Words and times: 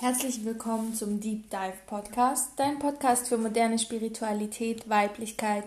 Herzlich 0.00 0.44
willkommen 0.44 0.94
zum 0.94 1.18
Deep 1.18 1.50
Dive 1.50 1.72
Podcast, 1.88 2.52
dein 2.54 2.78
Podcast 2.78 3.26
für 3.26 3.36
moderne 3.36 3.80
Spiritualität, 3.80 4.88
Weiblichkeit 4.88 5.64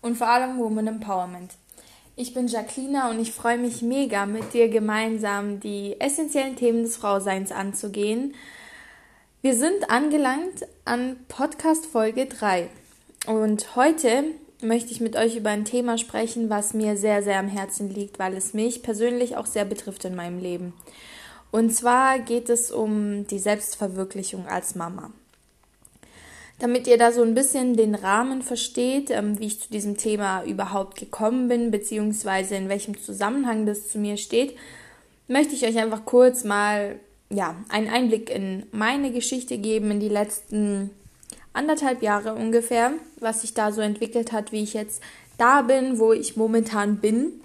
und 0.00 0.16
vor 0.16 0.28
allem 0.28 0.56
Woman 0.58 0.86
Empowerment. 0.86 1.54
Ich 2.14 2.32
bin 2.32 2.46
Jacqueline 2.46 3.10
und 3.10 3.18
ich 3.18 3.32
freue 3.32 3.58
mich 3.58 3.82
mega, 3.82 4.24
mit 4.24 4.54
dir 4.54 4.68
gemeinsam 4.68 5.58
die 5.58 6.00
essentiellen 6.00 6.54
Themen 6.54 6.84
des 6.84 6.96
Frauseins 6.96 7.50
anzugehen. 7.50 8.36
Wir 9.40 9.56
sind 9.56 9.90
angelangt 9.90 10.64
an 10.84 11.16
Podcast 11.26 11.84
Folge 11.84 12.26
3 12.26 12.68
und 13.26 13.74
heute 13.74 14.26
möchte 14.60 14.92
ich 14.92 15.00
mit 15.00 15.16
euch 15.16 15.34
über 15.34 15.50
ein 15.50 15.64
Thema 15.64 15.98
sprechen, 15.98 16.48
was 16.48 16.72
mir 16.72 16.96
sehr, 16.96 17.24
sehr 17.24 17.40
am 17.40 17.48
Herzen 17.48 17.90
liegt, 17.90 18.20
weil 18.20 18.36
es 18.36 18.54
mich 18.54 18.84
persönlich 18.84 19.36
auch 19.36 19.46
sehr 19.46 19.64
betrifft 19.64 20.04
in 20.04 20.14
meinem 20.14 20.38
Leben. 20.38 20.72
Und 21.52 21.70
zwar 21.70 22.18
geht 22.18 22.48
es 22.48 22.70
um 22.72 23.26
die 23.28 23.38
Selbstverwirklichung 23.38 24.48
als 24.48 24.74
Mama. 24.74 25.12
Damit 26.58 26.86
ihr 26.86 26.96
da 26.96 27.12
so 27.12 27.22
ein 27.22 27.34
bisschen 27.34 27.76
den 27.76 27.94
Rahmen 27.94 28.42
versteht, 28.42 29.10
ähm, 29.10 29.38
wie 29.38 29.46
ich 29.46 29.60
zu 29.60 29.70
diesem 29.70 29.96
Thema 29.96 30.44
überhaupt 30.44 30.98
gekommen 30.98 31.48
bin, 31.48 31.70
beziehungsweise 31.70 32.56
in 32.56 32.68
welchem 32.68 32.98
Zusammenhang 32.98 33.66
das 33.66 33.88
zu 33.88 33.98
mir 33.98 34.16
steht, 34.16 34.56
möchte 35.28 35.54
ich 35.54 35.64
euch 35.64 35.76
einfach 35.78 36.04
kurz 36.04 36.44
mal 36.44 36.98
ja, 37.28 37.56
einen 37.68 37.88
Einblick 37.88 38.30
in 38.30 38.64
meine 38.72 39.12
Geschichte 39.12 39.58
geben, 39.58 39.90
in 39.90 40.00
die 40.00 40.08
letzten 40.08 40.90
anderthalb 41.52 42.02
Jahre 42.02 42.34
ungefähr, 42.34 42.92
was 43.20 43.42
sich 43.42 43.52
da 43.52 43.72
so 43.72 43.82
entwickelt 43.82 44.32
hat, 44.32 44.52
wie 44.52 44.62
ich 44.62 44.72
jetzt 44.72 45.02
da 45.36 45.62
bin, 45.62 45.98
wo 45.98 46.12
ich 46.12 46.36
momentan 46.36 46.96
bin. 46.98 47.40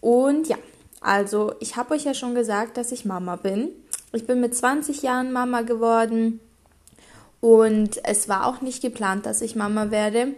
Und 0.00 0.48
ja, 0.48 0.56
also, 1.00 1.52
ich 1.60 1.76
habe 1.76 1.94
euch 1.94 2.04
ja 2.04 2.14
schon 2.14 2.34
gesagt, 2.34 2.76
dass 2.76 2.92
ich 2.92 3.04
Mama 3.04 3.36
bin. 3.36 3.70
Ich 4.12 4.26
bin 4.26 4.40
mit 4.40 4.54
20 4.54 5.02
Jahren 5.02 5.32
Mama 5.32 5.62
geworden 5.62 6.40
und 7.40 8.00
es 8.04 8.28
war 8.28 8.46
auch 8.46 8.60
nicht 8.60 8.82
geplant, 8.82 9.26
dass 9.26 9.42
ich 9.42 9.54
Mama 9.54 9.90
werde. 9.90 10.34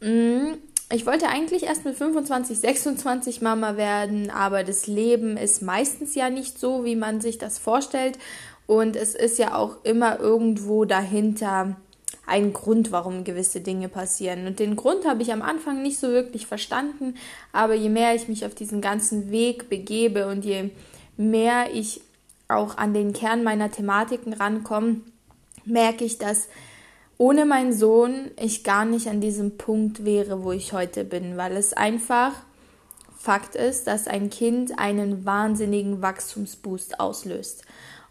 Mm, 0.00 0.54
ich 0.90 1.06
wollte 1.06 1.28
eigentlich 1.28 1.64
erst 1.64 1.84
mit 1.84 1.96
25, 1.96 2.58
26 2.58 3.42
Mama 3.42 3.76
werden, 3.76 4.30
aber 4.30 4.64
das 4.64 4.86
Leben 4.86 5.36
ist 5.36 5.62
meistens 5.62 6.14
ja 6.14 6.30
nicht 6.30 6.58
so, 6.58 6.84
wie 6.84 6.96
man 6.96 7.20
sich 7.20 7.38
das 7.38 7.58
vorstellt. 7.58 8.18
Und 8.66 8.96
es 8.96 9.14
ist 9.14 9.38
ja 9.38 9.54
auch 9.54 9.84
immer 9.84 10.18
irgendwo 10.18 10.84
dahinter 10.84 11.76
einen 12.26 12.52
Grund, 12.52 12.92
warum 12.92 13.24
gewisse 13.24 13.60
Dinge 13.60 13.88
passieren. 13.88 14.46
Und 14.46 14.58
den 14.58 14.76
Grund 14.76 15.06
habe 15.06 15.22
ich 15.22 15.32
am 15.32 15.42
Anfang 15.42 15.82
nicht 15.82 15.98
so 15.98 16.08
wirklich 16.08 16.46
verstanden, 16.46 17.14
aber 17.52 17.74
je 17.74 17.88
mehr 17.88 18.14
ich 18.14 18.28
mich 18.28 18.44
auf 18.44 18.54
diesen 18.54 18.80
ganzen 18.80 19.30
Weg 19.30 19.68
begebe 19.68 20.28
und 20.28 20.44
je 20.44 20.70
mehr 21.16 21.72
ich 21.72 22.02
auch 22.48 22.76
an 22.76 22.94
den 22.94 23.12
Kern 23.12 23.42
meiner 23.42 23.70
Thematiken 23.70 24.32
rankomme, 24.32 25.00
merke 25.64 26.04
ich, 26.04 26.18
dass 26.18 26.48
ohne 27.18 27.44
meinen 27.44 27.72
Sohn 27.72 28.30
ich 28.38 28.62
gar 28.62 28.84
nicht 28.84 29.08
an 29.08 29.20
diesem 29.20 29.58
Punkt 29.58 30.04
wäre, 30.04 30.44
wo 30.44 30.52
ich 30.52 30.72
heute 30.72 31.04
bin, 31.04 31.36
weil 31.36 31.56
es 31.56 31.72
einfach 31.72 32.32
Fakt 33.18 33.56
ist, 33.56 33.88
dass 33.88 34.06
ein 34.06 34.30
Kind 34.30 34.78
einen 34.78 35.24
wahnsinnigen 35.24 36.00
Wachstumsboost 36.00 37.00
auslöst 37.00 37.64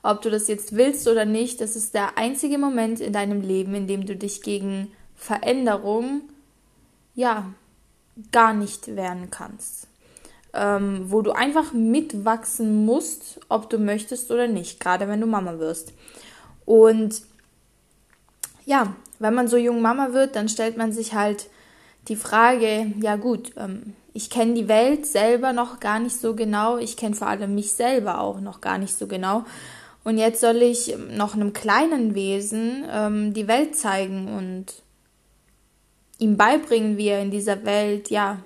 ob 0.08 0.22
du 0.22 0.30
das 0.30 0.48
jetzt 0.48 0.76
willst 0.76 1.08
oder 1.08 1.26
nicht, 1.26 1.60
das 1.60 1.76
ist 1.76 1.94
der 1.94 2.18
einzige 2.18 2.58
Moment 2.58 3.02
in 3.02 3.12
deinem 3.12 3.42
Leben, 3.42 3.76
in 3.76 3.88
dem 3.88 4.06
du 4.06 4.16
dich 4.16 4.42
gegen 4.42 4.90
Veränderung, 5.16 6.22
ja, 7.14 7.52
gar 8.32 8.54
nicht 8.54 8.96
wehren 8.96 9.30
kannst. 9.32 9.88
Ähm, 10.54 11.12
wo 11.12 11.22
du 11.22 11.34
einfach 11.34 11.74
mitwachsen 11.74 12.86
musst, 12.86 13.42
ob 13.50 13.70
du 13.70 13.80
möchtest 13.80 14.32
oder 14.32 14.48
nicht, 14.48 14.80
gerade 14.80 15.10
wenn 15.10 15.20
du 15.20 15.28
Mama 15.28 15.60
wirst. 15.60 15.92
Und 16.66 17.22
ja, 18.66 18.96
wenn 19.20 19.34
man 19.34 19.50
so 19.50 19.58
jung 19.58 19.82
Mama 19.82 20.14
wird, 20.14 20.38
dann 20.38 20.48
stellt 20.48 20.78
man 20.78 20.94
sich 20.94 21.16
halt 21.16 21.50
die 22.08 22.16
Frage, 22.16 22.94
ja 23.02 23.18
gut, 23.18 23.52
ähm, 23.58 23.94
ich 24.14 24.30
kenne 24.30 24.54
die 24.54 24.70
Welt 24.70 25.06
selber 25.06 25.52
noch 25.52 25.82
gar 25.82 26.00
nicht 26.00 26.20
so 26.20 26.34
genau, 26.34 26.78
ich 26.78 26.96
kenne 26.96 27.14
vor 27.14 27.28
allem 27.28 27.54
mich 27.54 27.74
selber 27.74 28.22
auch 28.22 28.40
noch 28.40 28.62
gar 28.62 28.78
nicht 28.78 28.98
so 28.98 29.06
genau. 29.06 29.44
Und 30.08 30.18
jetzt 30.18 30.40
soll 30.40 30.62
ich 30.62 30.96
noch 31.18 31.36
einem 31.36 31.52
kleinen 31.52 32.16
Wesen 32.16 32.86
ähm, 32.90 33.34
die 33.34 33.50
Welt 33.50 33.76
zeigen 33.76 34.30
und 34.38 34.82
ihm 36.18 36.38
beibringen, 36.38 36.96
wie 36.96 37.10
er 37.10 37.22
in 37.22 37.30
dieser 37.30 37.66
Welt 37.66 38.10
ja 38.10 38.40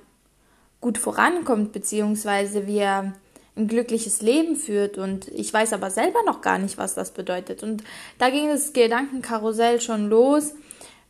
gut 0.80 0.98
vorankommt, 0.98 1.72
beziehungsweise 1.72 2.66
wie 2.66 2.80
er 2.80 3.14
ein 3.56 3.68
glückliches 3.68 4.24
Leben 4.24 4.56
führt. 4.56 4.98
Und 4.98 5.28
ich 5.28 5.54
weiß 5.54 5.74
aber 5.74 5.92
selber 5.92 6.24
noch 6.26 6.42
gar 6.42 6.58
nicht, 6.58 6.80
was 6.80 6.96
das 6.96 7.12
bedeutet. 7.12 7.62
Und 7.62 7.84
da 8.18 8.32
ging 8.32 8.48
das 8.48 8.74
Gedankenkarussell 8.74 9.82
schon 9.82 10.10
los, 10.10 10.56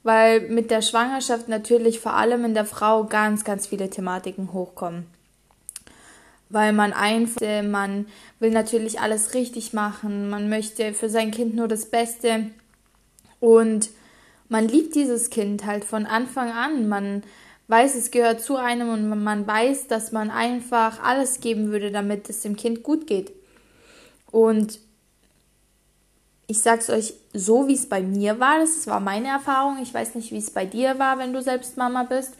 weil 0.03 0.49
mit 0.49 0.69
der 0.69 0.81
Schwangerschaft 0.81 1.47
natürlich 1.47 2.01
vor 2.01 2.15
allem 2.15 2.43
in 2.43 2.55
der 2.55 2.65
Frau 2.65 3.05
ganz, 3.05 3.45
ganz 3.45 3.67
viele 3.67 3.89
Thematiken 3.89 4.51
hochkommen 4.51 5.05
weil 6.51 6.73
man 6.73 6.93
einfach, 6.93 7.63
man 7.63 8.07
will 8.39 8.51
natürlich 8.51 8.99
alles 8.99 9.33
richtig 9.33 9.73
machen, 9.73 10.29
man 10.29 10.49
möchte 10.49 10.93
für 10.93 11.09
sein 11.09 11.31
Kind 11.31 11.55
nur 11.55 11.67
das 11.67 11.85
Beste 11.85 12.47
und 13.39 13.89
man 14.49 14.67
liebt 14.67 14.95
dieses 14.95 15.29
Kind 15.29 15.65
halt 15.65 15.85
von 15.85 16.05
Anfang 16.05 16.51
an. 16.51 16.89
Man 16.89 17.23
weiß, 17.67 17.95
es 17.95 18.11
gehört 18.11 18.41
zu 18.41 18.57
einem 18.57 18.89
und 18.89 19.23
man 19.23 19.47
weiß, 19.47 19.87
dass 19.87 20.11
man 20.11 20.29
einfach 20.29 21.01
alles 21.01 21.39
geben 21.39 21.71
würde, 21.71 21.89
damit 21.89 22.29
es 22.29 22.41
dem 22.41 22.57
Kind 22.57 22.83
gut 22.83 23.07
geht. 23.07 23.31
Und 24.29 24.79
ich 26.47 26.59
sag's 26.59 26.89
euch 26.89 27.13
so, 27.33 27.69
wie 27.69 27.75
es 27.75 27.87
bei 27.87 28.01
mir 28.01 28.41
war. 28.41 28.59
Das 28.59 28.85
war 28.87 28.99
meine 28.99 29.29
Erfahrung. 29.29 29.77
Ich 29.81 29.93
weiß 29.93 30.15
nicht, 30.15 30.31
wie 30.31 30.37
es 30.37 30.51
bei 30.51 30.65
dir 30.65 30.99
war, 30.99 31.17
wenn 31.17 31.31
du 31.31 31.41
selbst 31.41 31.77
Mama 31.77 32.03
bist. 32.03 32.33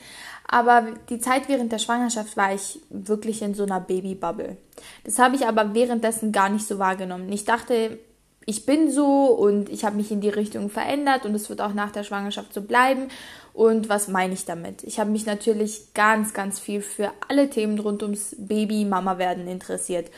Aber 0.51 0.84
die 1.09 1.19
Zeit 1.19 1.47
während 1.47 1.72
der 1.72 1.79
Schwangerschaft 1.79 2.35
war 2.35 2.53
ich 2.53 2.81
wirklich 2.89 3.41
in 3.41 3.56
so 3.56 3.63
einer 3.63 3.79
Babybubble. 3.79 4.57
Das 5.06 5.17
habe 5.17 5.38
ich 5.38 5.47
aber 5.47 5.73
währenddessen 5.73 6.34
gar 6.34 6.50
nicht 6.50 6.67
so 6.67 6.78
wahrgenommen. 6.78 7.31
Ich 7.31 7.45
dachte, 7.45 7.97
ich 8.45 8.66
bin 8.66 8.91
so 8.91 9.28
und 9.28 9.69
ich 9.69 9.85
habe 9.85 9.95
mich 9.95 10.12
in 10.12 10.19
die 10.19 10.29
Richtung 10.29 10.69
verändert 10.69 11.25
und 11.25 11.34
es 11.35 11.50
wird 11.50 11.62
auch 11.62 11.73
nach 11.73 11.91
der 11.91 12.03
Schwangerschaft 12.03 12.53
so 12.53 12.62
bleiben. 12.62 13.07
Und 13.53 13.88
was 13.88 14.09
meine 14.09 14.34
ich 14.34 14.44
damit? 14.44 14.84
Ich 14.84 15.00
habe 15.00 15.09
mich 15.09 15.25
natürlich 15.25 15.94
ganz, 15.94 16.34
ganz 16.34 16.59
viel 16.59 16.81
für 16.81 17.12
alle 17.29 17.50
Themen 17.50 17.79
rund 17.79 18.03
ums 18.03 18.35
Baby-Mama-Werden 18.38 19.47
interessiert. 19.47 20.12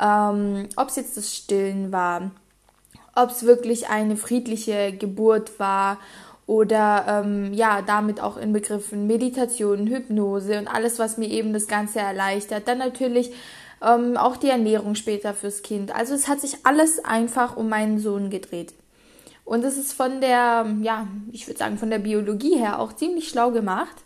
Ähm, 0.00 0.68
ob 0.76 0.90
es 0.90 0.96
jetzt 0.96 1.16
das 1.16 1.34
Stillen 1.34 1.90
war, 1.90 2.30
ob 3.16 3.30
es 3.30 3.42
wirklich 3.42 3.88
eine 3.88 4.16
friedliche 4.16 4.92
Geburt 4.92 5.58
war 5.58 5.98
oder 6.46 7.22
ähm, 7.24 7.52
ja, 7.52 7.82
damit 7.82 8.20
auch 8.20 8.36
in 8.36 8.52
Begriffen 8.52 9.06
Meditation, 9.06 9.86
Hypnose 9.86 10.58
und 10.58 10.68
alles, 10.68 10.98
was 10.98 11.16
mir 11.18 11.28
eben 11.28 11.52
das 11.52 11.68
Ganze 11.68 12.00
erleichtert. 12.00 12.66
Dann 12.66 12.78
natürlich 12.78 13.32
ähm, 13.82 14.16
auch 14.16 14.36
die 14.36 14.48
Ernährung 14.48 14.94
später 14.94 15.34
fürs 15.34 15.62
Kind. 15.62 15.94
Also 15.94 16.14
es 16.14 16.28
hat 16.28 16.40
sich 16.40 16.64
alles 16.64 17.04
einfach 17.04 17.56
um 17.56 17.68
meinen 17.68 17.98
Sohn 17.98 18.30
gedreht. 18.30 18.74
Und 19.44 19.64
es 19.64 19.76
ist 19.76 19.92
von 19.92 20.20
der, 20.20 20.66
ja, 20.82 21.06
ich 21.32 21.46
würde 21.46 21.58
sagen, 21.58 21.78
von 21.78 21.90
der 21.90 21.98
Biologie 21.98 22.56
her 22.56 22.78
auch 22.78 22.92
ziemlich 22.92 23.28
schlau 23.28 23.50
gemacht, 23.50 23.96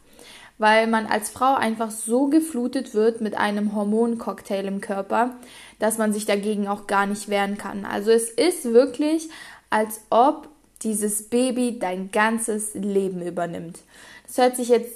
weil 0.58 0.86
man 0.86 1.06
als 1.06 1.28
Frau 1.28 1.54
einfach 1.54 1.90
so 1.90 2.28
geflutet 2.28 2.94
wird 2.94 3.20
mit 3.20 3.36
einem 3.36 3.74
Hormoncocktail 3.74 4.64
im 4.64 4.80
Körper, 4.80 5.36
dass 5.78 5.98
man 5.98 6.12
sich 6.12 6.24
dagegen 6.24 6.68
auch 6.68 6.86
gar 6.86 7.06
nicht 7.06 7.28
wehren 7.28 7.58
kann. 7.58 7.84
Also 7.84 8.10
es 8.10 8.30
ist 8.30 8.72
wirklich, 8.72 9.28
als 9.68 10.00
ob 10.08 10.48
dieses 10.82 11.28
Baby 11.28 11.78
dein 11.78 12.10
ganzes 12.10 12.74
Leben 12.74 13.22
übernimmt. 13.22 13.78
Das 14.26 14.38
hört 14.38 14.56
sich 14.56 14.68
jetzt 14.68 14.92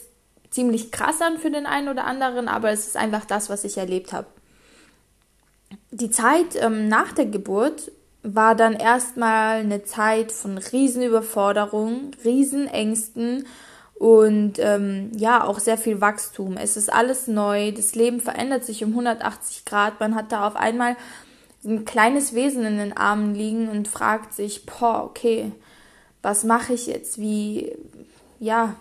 ziemlich 0.50 0.90
krass 0.92 1.20
an 1.20 1.38
für 1.38 1.50
den 1.50 1.66
einen 1.66 1.88
oder 1.88 2.04
anderen, 2.04 2.48
aber 2.48 2.70
es 2.70 2.86
ist 2.86 2.96
einfach 2.96 3.24
das, 3.24 3.48
was 3.48 3.64
ich 3.64 3.78
erlebt 3.78 4.12
habe. 4.12 4.26
Die 5.90 6.10
Zeit 6.10 6.56
ähm, 6.56 6.88
nach 6.88 7.12
der 7.12 7.26
Geburt 7.26 7.92
war 8.22 8.54
dann 8.54 8.74
erstmal 8.74 9.60
eine 9.60 9.84
Zeit 9.84 10.32
von 10.32 10.58
Riesenüberforderung, 10.58 12.10
Riesenängsten 12.24 13.46
und 13.94 14.58
ähm, 14.58 15.12
ja, 15.16 15.44
auch 15.44 15.58
sehr 15.58 15.78
viel 15.78 16.00
Wachstum. 16.00 16.56
Es 16.56 16.76
ist 16.76 16.92
alles 16.92 17.28
neu, 17.28 17.72
das 17.72 17.94
Leben 17.94 18.20
verändert 18.20 18.64
sich 18.64 18.84
um 18.84 18.90
180 18.90 19.64
Grad. 19.64 20.00
Man 20.00 20.14
hat 20.14 20.32
da 20.32 20.46
auf 20.46 20.56
einmal 20.56 20.96
ein 21.64 21.84
kleines 21.84 22.34
Wesen 22.34 22.64
in 22.64 22.78
den 22.78 22.96
Armen 22.96 23.34
liegen 23.34 23.68
und 23.68 23.88
fragt 23.88 24.32
sich, 24.32 24.66
boah, 24.66 25.04
okay, 25.04 25.52
was 26.22 26.44
mache 26.44 26.74
ich 26.74 26.86
jetzt? 26.86 27.18
Wie, 27.18 27.72
ja, 28.38 28.76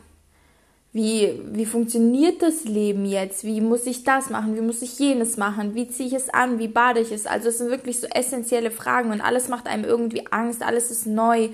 wie, 0.91 1.39
wie 1.45 1.65
funktioniert 1.65 2.41
das 2.41 2.63
Leben 2.63 3.05
jetzt? 3.05 3.43
Wie 3.43 3.61
muss 3.61 3.85
ich 3.85 4.03
das 4.03 4.29
machen? 4.29 4.55
Wie 4.55 4.61
muss 4.61 4.81
ich 4.81 4.97
jenes 4.97 5.37
machen? 5.37 5.75
Wie 5.75 5.87
ziehe 5.87 6.07
ich 6.07 6.13
es 6.13 6.29
an? 6.29 6.57
Wie 6.57 6.67
bade 6.67 6.99
ich 6.99 7.11
es? 7.11 7.27
Also 7.27 7.49
es 7.49 7.59
sind 7.59 7.69
wirklich 7.69 7.99
so 7.99 8.07
essentielle 8.07 8.71
Fragen 8.71 9.11
und 9.11 9.21
alles 9.21 9.49
macht 9.49 9.67
einem 9.67 9.83
irgendwie 9.83 10.25
Angst, 10.31 10.63
alles 10.63 10.89
ist 10.89 11.05
neu. 11.05 11.49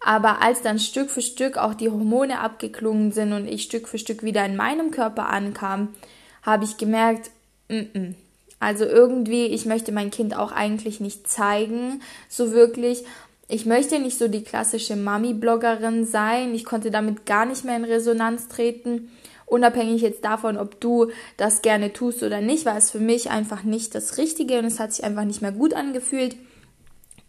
Aber 0.00 0.42
als 0.42 0.62
dann 0.62 0.78
Stück 0.78 1.10
für 1.10 1.22
Stück 1.22 1.56
auch 1.56 1.74
die 1.74 1.90
Hormone 1.90 2.40
abgeklungen 2.40 3.12
sind 3.12 3.32
und 3.32 3.46
ich 3.46 3.62
Stück 3.62 3.86
für 3.86 3.98
Stück 3.98 4.22
wieder 4.22 4.44
in 4.44 4.56
meinem 4.56 4.90
Körper 4.90 5.28
ankam, 5.28 5.94
habe 6.42 6.64
ich 6.64 6.76
gemerkt, 6.76 7.30
mm 7.68 7.74
-mm. 7.74 8.14
also 8.58 8.86
irgendwie, 8.86 9.46
ich 9.46 9.66
möchte 9.66 9.92
mein 9.92 10.10
Kind 10.10 10.34
auch 10.34 10.52
eigentlich 10.52 11.00
nicht 11.00 11.28
zeigen, 11.28 12.02
so 12.28 12.52
wirklich. 12.52 13.04
Ich 13.52 13.66
möchte 13.66 13.98
nicht 13.98 14.16
so 14.16 14.28
die 14.28 14.44
klassische 14.44 14.94
Mami-Bloggerin 14.94 16.04
sein. 16.04 16.54
Ich 16.54 16.64
konnte 16.64 16.92
damit 16.92 17.26
gar 17.26 17.46
nicht 17.46 17.64
mehr 17.64 17.74
in 17.74 17.84
Resonanz 17.84 18.46
treten. 18.46 19.10
Unabhängig 19.44 20.02
jetzt 20.02 20.24
davon, 20.24 20.56
ob 20.56 20.80
du 20.80 21.10
das 21.36 21.60
gerne 21.60 21.92
tust 21.92 22.22
oder 22.22 22.40
nicht, 22.40 22.64
war 22.64 22.76
es 22.76 22.92
für 22.92 23.00
mich 23.00 23.28
einfach 23.28 23.64
nicht 23.64 23.96
das 23.96 24.18
Richtige 24.18 24.60
und 24.60 24.66
es 24.66 24.78
hat 24.78 24.92
sich 24.92 25.04
einfach 25.04 25.24
nicht 25.24 25.42
mehr 25.42 25.50
gut 25.50 25.74
angefühlt. 25.74 26.36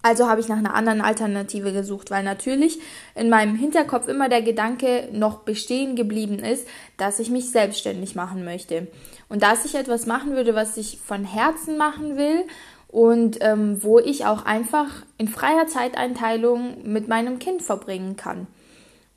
Also 0.03 0.27
habe 0.27 0.41
ich 0.41 0.47
nach 0.47 0.57
einer 0.57 0.75
anderen 0.75 1.01
Alternative 1.01 1.73
gesucht, 1.73 2.11
weil 2.11 2.23
natürlich 2.23 2.79
in 3.15 3.29
meinem 3.29 3.55
Hinterkopf 3.55 4.07
immer 4.07 4.29
der 4.29 4.43
Gedanke 4.43 5.09
noch 5.11 5.39
bestehen 5.39 5.95
geblieben 5.95 6.37
ist, 6.39 6.67
dass 6.97 7.19
ich 7.19 7.31
mich 7.31 7.49
selbstständig 7.49 8.13
machen 8.13 8.45
möchte. 8.45 8.87
Und 9.27 9.41
dass 9.41 9.65
ich 9.65 9.73
etwas 9.75 10.05
machen 10.05 10.35
würde, 10.35 10.53
was 10.53 10.77
ich 10.77 10.99
von 11.03 11.23
Herzen 11.23 11.77
machen 11.77 12.17
will 12.17 12.45
und 12.91 13.37
ähm, 13.41 13.81
wo 13.81 13.99
ich 13.99 14.25
auch 14.25 14.45
einfach 14.45 14.89
in 15.17 15.27
freier 15.27 15.67
Zeiteinteilung 15.67 16.77
mit 16.83 17.07
meinem 17.07 17.39
Kind 17.39 17.61
verbringen 17.61 18.15
kann 18.15 18.47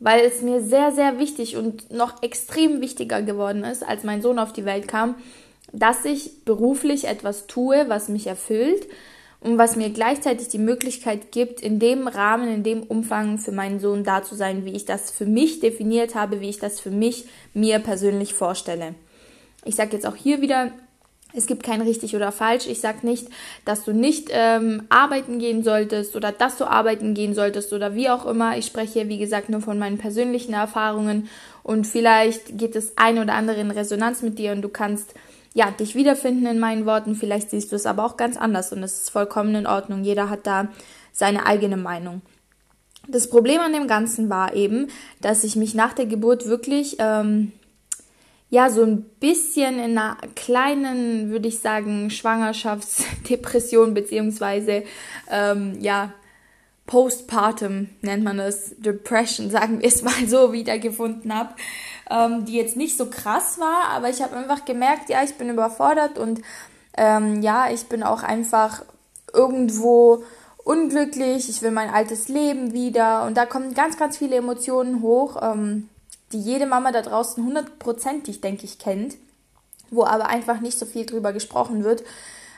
weil 0.05 0.21
es 0.21 0.43
mir 0.43 0.61
sehr, 0.61 0.93
sehr 0.93 1.19
wichtig 1.19 1.57
und 1.57 1.91
noch 1.91 2.23
extrem 2.23 2.83
wichtiger 2.83 3.23
geworden 3.23 3.65
ist, 3.65 3.83
als 3.83 4.05
mein 4.05 4.21
Sohn 4.21 4.39
auf 4.39 4.53
die 4.53 4.67
Welt 4.67 4.87
kam, 4.87 5.15
dass 5.73 6.05
ich 6.05 6.45
beruflich 6.45 7.07
etwas 7.07 7.47
tue, 7.47 7.89
was 7.89 8.11
mich 8.11 8.27
erfüllt 8.27 8.87
und 9.41 9.57
was 9.57 9.77
mir 9.77 9.91
gleichzeitig 9.91 10.49
die 10.49 10.59
Möglichkeit 10.59 11.33
gibt, 11.33 11.61
in 11.61 11.79
dem 11.79 12.07
Rahmen, 12.07 12.49
in 12.49 12.63
dem 12.63 12.83
Umfang 12.83 13.39
für 13.39 13.53
meinen 13.53 13.81
Sohn 13.81 14.05
da 14.05 14.23
zu 14.23 14.35
sein, 14.35 14.67
wie 14.67 14.73
ich 14.73 14.85
das 14.85 15.11
für 15.11 15.27
mich 15.27 15.61
definiert 15.61 16.15
habe, 16.15 16.41
wie 16.41 16.51
ich 16.51 16.59
das 16.59 16.81
für 16.81 16.91
mich 16.91 17.25
mir 17.55 17.79
persönlich 17.79 18.35
vorstelle. 18.35 18.95
Ich 19.65 19.75
sage 19.75 19.93
jetzt 19.93 20.07
auch 20.07 20.17
hier 20.17 20.43
wieder, 20.43 20.71
es 21.35 21.47
gibt 21.47 21.65
kein 21.65 21.83
richtig 21.83 22.15
oder 22.15 22.33
falsch. 22.33 22.67
Ich 22.67 22.81
sage 22.81 23.07
nicht, 23.07 23.29
dass 23.65 23.85
du 23.85 23.93
nicht 23.93 24.29
ähm, 24.31 24.85
arbeiten 24.89 25.39
gehen 25.39 25.65
solltest 25.65 26.15
oder 26.15 26.33
dass 26.33 26.57
du 26.57 26.65
arbeiten 26.65 27.15
gehen 27.15 27.35
solltest 27.35 27.73
oder 27.73 27.95
wie 27.95 28.09
auch 28.09 28.25
immer. 28.25 28.57
Ich 28.57 28.67
spreche, 28.67 29.09
wie 29.09 29.19
gesagt, 29.19 29.49
nur 29.49 29.61
von 29.61 29.79
meinen 29.79 29.99
persönlichen 29.99 30.55
Erfahrungen 30.55 31.29
und 31.63 31.87
vielleicht 31.87 32.57
geht 32.57 32.77
das 32.77 32.93
ein 32.97 33.19
oder 33.19 33.35
andere 33.35 33.61
in 33.61 33.73
Resonanz 33.73 34.23
mit 34.23 34.39
dir 34.39 34.53
und 34.53 34.63
du 34.63 34.69
kannst 34.69 35.15
ja 35.55 35.71
dich 35.71 35.95
wiederfinden 35.95 36.47
in 36.47 36.61
meinen 36.61 36.87
Worten. 36.87 37.17
Vielleicht 37.17 37.51
siehst 37.51 37.73
du 37.73 37.77
es 37.77 37.87
aber 37.87 38.05
auch 38.05 38.17
ganz 38.17 38.37
anders 38.37 38.73
und 38.73 38.83
es 38.83 39.03
ist 39.03 39.11
vollkommen 39.11 39.55
in 39.57 39.67
Ordnung. 39.67 40.05
Jeder 40.05 40.31
hat 40.31 40.47
da 40.47 40.69
seine 41.13 41.47
eigene 41.47 41.77
Meinung. 41.77 42.23
Das 43.09 43.29
Problem 43.29 43.61
an 43.61 43.73
dem 43.73 43.87
Ganzen 43.87 44.31
war 44.31 44.55
eben, 44.55 44.89
dass 45.21 45.45
ich 45.45 45.57
mich 45.57 45.75
nach 45.75 45.93
der 45.93 46.07
Geburt 46.07 46.47
wirklich 46.47 46.97
ähm, 47.01 47.53
ja 48.55 48.71
so 48.71 48.83
ein 48.83 49.03
bisschen 49.21 49.79
in 49.79 49.99
einer 49.99 50.17
kleinen, 50.37 51.31
würde 51.31 51.49
ich 51.49 51.59
sagen, 51.59 52.09
Schwangerschaftsdepression 52.11 53.95
beziehungsweise 53.95 54.85
ähm, 55.31 55.79
ja 55.81 56.13
Postpartum 56.87 57.89
nennt 58.03 58.25
man 58.25 58.39
das 58.39 58.75
Depression, 58.79 59.51
sagen 59.51 59.81
wir 59.81 59.89
es 59.89 60.03
mal 60.03 60.29
so, 60.29 60.53
wiedergefunden 60.53 61.35
habe, 61.35 61.55
ähm, 62.11 62.45
die 62.45 62.55
jetzt 62.55 62.77
nicht 62.77 62.97
so 62.97 63.07
krass 63.07 63.59
war, 63.59 63.89
aber 63.91 64.09
ich 64.09 64.23
habe 64.23 64.37
einfach 64.37 64.65
gemerkt, 64.65 65.09
ja, 65.09 65.25
ich 65.25 65.35
bin 65.35 65.49
überfordert 65.49 66.19
und 66.19 66.41
ähm, 66.97 67.43
ja, 67.43 67.71
ich 67.73 67.87
bin 67.87 68.03
auch 68.03 68.23
einfach 68.23 68.85
irgendwo 69.33 70.23
unglücklich, 70.63 71.49
ich 71.49 71.63
will 71.63 71.73
mein 71.73 71.91
altes 71.91 72.29
Leben 72.29 72.73
wieder 72.73 73.25
und 73.25 73.37
da 73.37 73.47
kommen 73.47 73.75
ganz, 73.75 73.97
ganz 73.97 74.19
viele 74.19 74.37
Emotionen 74.37 75.03
hoch. 75.03 75.41
Ähm, 75.43 75.89
die 76.35 76.41
jede 76.41 76.67
Mama 76.67 76.93
da 76.93 77.01
draußen 77.01 77.45
hundertprozentig, 77.45 78.41
denke 78.41 78.65
ich, 78.65 78.79
kennt, 78.79 79.17
wo 79.91 80.05
aber 80.05 80.27
einfach 80.27 80.61
nicht 80.61 80.79
so 80.79 80.85
viel 80.85 81.07
drüber 81.07 81.33
gesprochen 81.33 81.85
wird, 81.85 82.05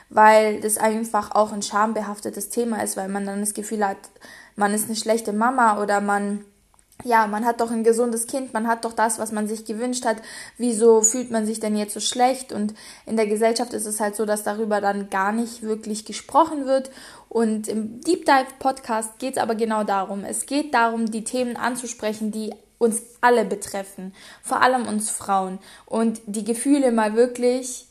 weil 0.09 0.59
das 0.59 0.77
einfach 0.77 1.35
auch 1.35 1.51
ein 1.51 1.61
schambehaftetes 1.61 2.49
Thema 2.49 2.83
ist, 2.83 2.97
weil 2.97 3.07
man 3.07 3.25
dann 3.25 3.39
das 3.39 3.53
Gefühl 3.53 3.85
hat, 3.85 3.97
man 4.55 4.73
ist 4.73 4.85
eine 4.85 4.95
schlechte 4.95 5.33
Mama 5.33 5.81
oder 5.81 6.01
man 6.01 6.43
ja, 7.03 7.27
man 7.27 7.45
hat 7.45 7.61
doch 7.61 7.69
ein 7.69 7.83
gesundes 7.83 8.25
Kind, 8.25 8.53
man 8.53 8.67
hat 8.67 8.83
doch 8.83 8.93
das, 8.93 9.19
was 9.19 9.31
man 9.31 9.47
sich 9.47 9.65
gewünscht 9.65 10.05
hat. 10.05 10.17
Wieso 10.57 11.01
fühlt 11.01 11.29
man 11.29 11.45
sich 11.45 11.59
denn 11.59 11.75
jetzt 11.75 11.93
so 11.93 11.99
schlecht? 11.99 12.51
Und 12.51 12.73
in 13.05 13.17
der 13.17 13.27
Gesellschaft 13.27 13.73
ist 13.73 13.85
es 13.85 13.99
halt 13.99 14.15
so, 14.15 14.25
dass 14.25 14.43
darüber 14.43 14.81
dann 14.81 15.09
gar 15.09 15.31
nicht 15.31 15.61
wirklich 15.61 16.05
gesprochen 16.05 16.65
wird. 16.65 16.89
Und 17.29 17.67
im 17.67 18.01
Deep 18.01 18.25
Dive 18.25 18.47
Podcast 18.57 19.19
geht 19.19 19.37
es 19.37 19.41
aber 19.41 19.53
genau 19.53 19.83
darum. 19.83 20.23
Es 20.23 20.47
geht 20.47 20.73
darum, 20.73 21.11
die 21.11 21.23
Themen 21.23 21.55
anzusprechen, 21.55 22.31
die 22.31 22.53
uns 22.77 23.01
alle 23.21 23.45
betreffen, 23.45 24.13
vor 24.43 24.61
allem 24.61 24.87
uns 24.87 25.09
Frauen. 25.09 25.59
Und 25.85 26.21
die 26.25 26.43
Gefühle 26.43 26.91
mal 26.91 27.15
wirklich 27.15 27.87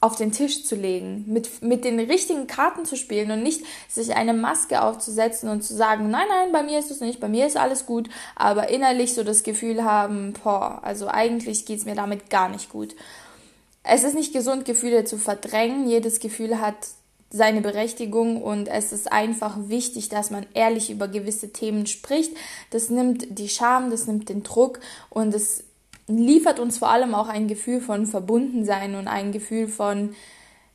auf 0.00 0.14
den 0.14 0.30
Tisch 0.30 0.64
zu 0.64 0.76
legen, 0.76 1.24
mit, 1.26 1.60
mit 1.60 1.84
den 1.84 1.98
richtigen 1.98 2.46
Karten 2.46 2.84
zu 2.84 2.96
spielen 2.96 3.32
und 3.32 3.42
nicht 3.42 3.64
sich 3.88 4.14
eine 4.14 4.32
Maske 4.32 4.80
aufzusetzen 4.82 5.48
und 5.48 5.62
zu 5.62 5.74
sagen, 5.74 6.08
nein, 6.08 6.26
nein, 6.28 6.52
bei 6.52 6.62
mir 6.62 6.78
ist 6.78 6.92
es 6.92 7.00
nicht, 7.00 7.18
bei 7.18 7.28
mir 7.28 7.46
ist 7.46 7.56
alles 7.56 7.84
gut, 7.84 8.08
aber 8.36 8.68
innerlich 8.68 9.14
so 9.14 9.24
das 9.24 9.42
Gefühl 9.42 9.82
haben, 9.82 10.34
boah, 10.34 10.80
also 10.84 11.08
eigentlich 11.08 11.66
geht 11.66 11.80
es 11.80 11.84
mir 11.84 11.96
damit 11.96 12.30
gar 12.30 12.48
nicht 12.48 12.70
gut. 12.70 12.94
Es 13.82 14.04
ist 14.04 14.14
nicht 14.14 14.32
gesund, 14.32 14.66
Gefühle 14.66 15.04
zu 15.04 15.18
verdrängen. 15.18 15.88
Jedes 15.88 16.20
Gefühl 16.20 16.60
hat 16.60 16.76
seine 17.30 17.60
Berechtigung 17.60 18.42
und 18.42 18.68
es 18.68 18.92
ist 18.92 19.12
einfach 19.12 19.56
wichtig, 19.68 20.08
dass 20.08 20.30
man 20.30 20.46
ehrlich 20.54 20.90
über 20.90 21.08
gewisse 21.08 21.52
Themen 21.52 21.86
spricht. 21.86 22.32
Das 22.70 22.88
nimmt 22.88 23.38
die 23.38 23.48
Scham, 23.48 23.90
das 23.90 24.06
nimmt 24.06 24.28
den 24.28 24.42
Druck 24.42 24.80
und 25.10 25.34
es 25.34 25.64
liefert 26.06 26.58
uns 26.58 26.78
vor 26.78 26.88
allem 26.88 27.14
auch 27.14 27.28
ein 27.28 27.48
Gefühl 27.48 27.80
von 27.80 28.06
Verbundensein 28.06 28.94
und 28.94 29.08
ein 29.08 29.32
Gefühl 29.32 29.68
von 29.68 30.14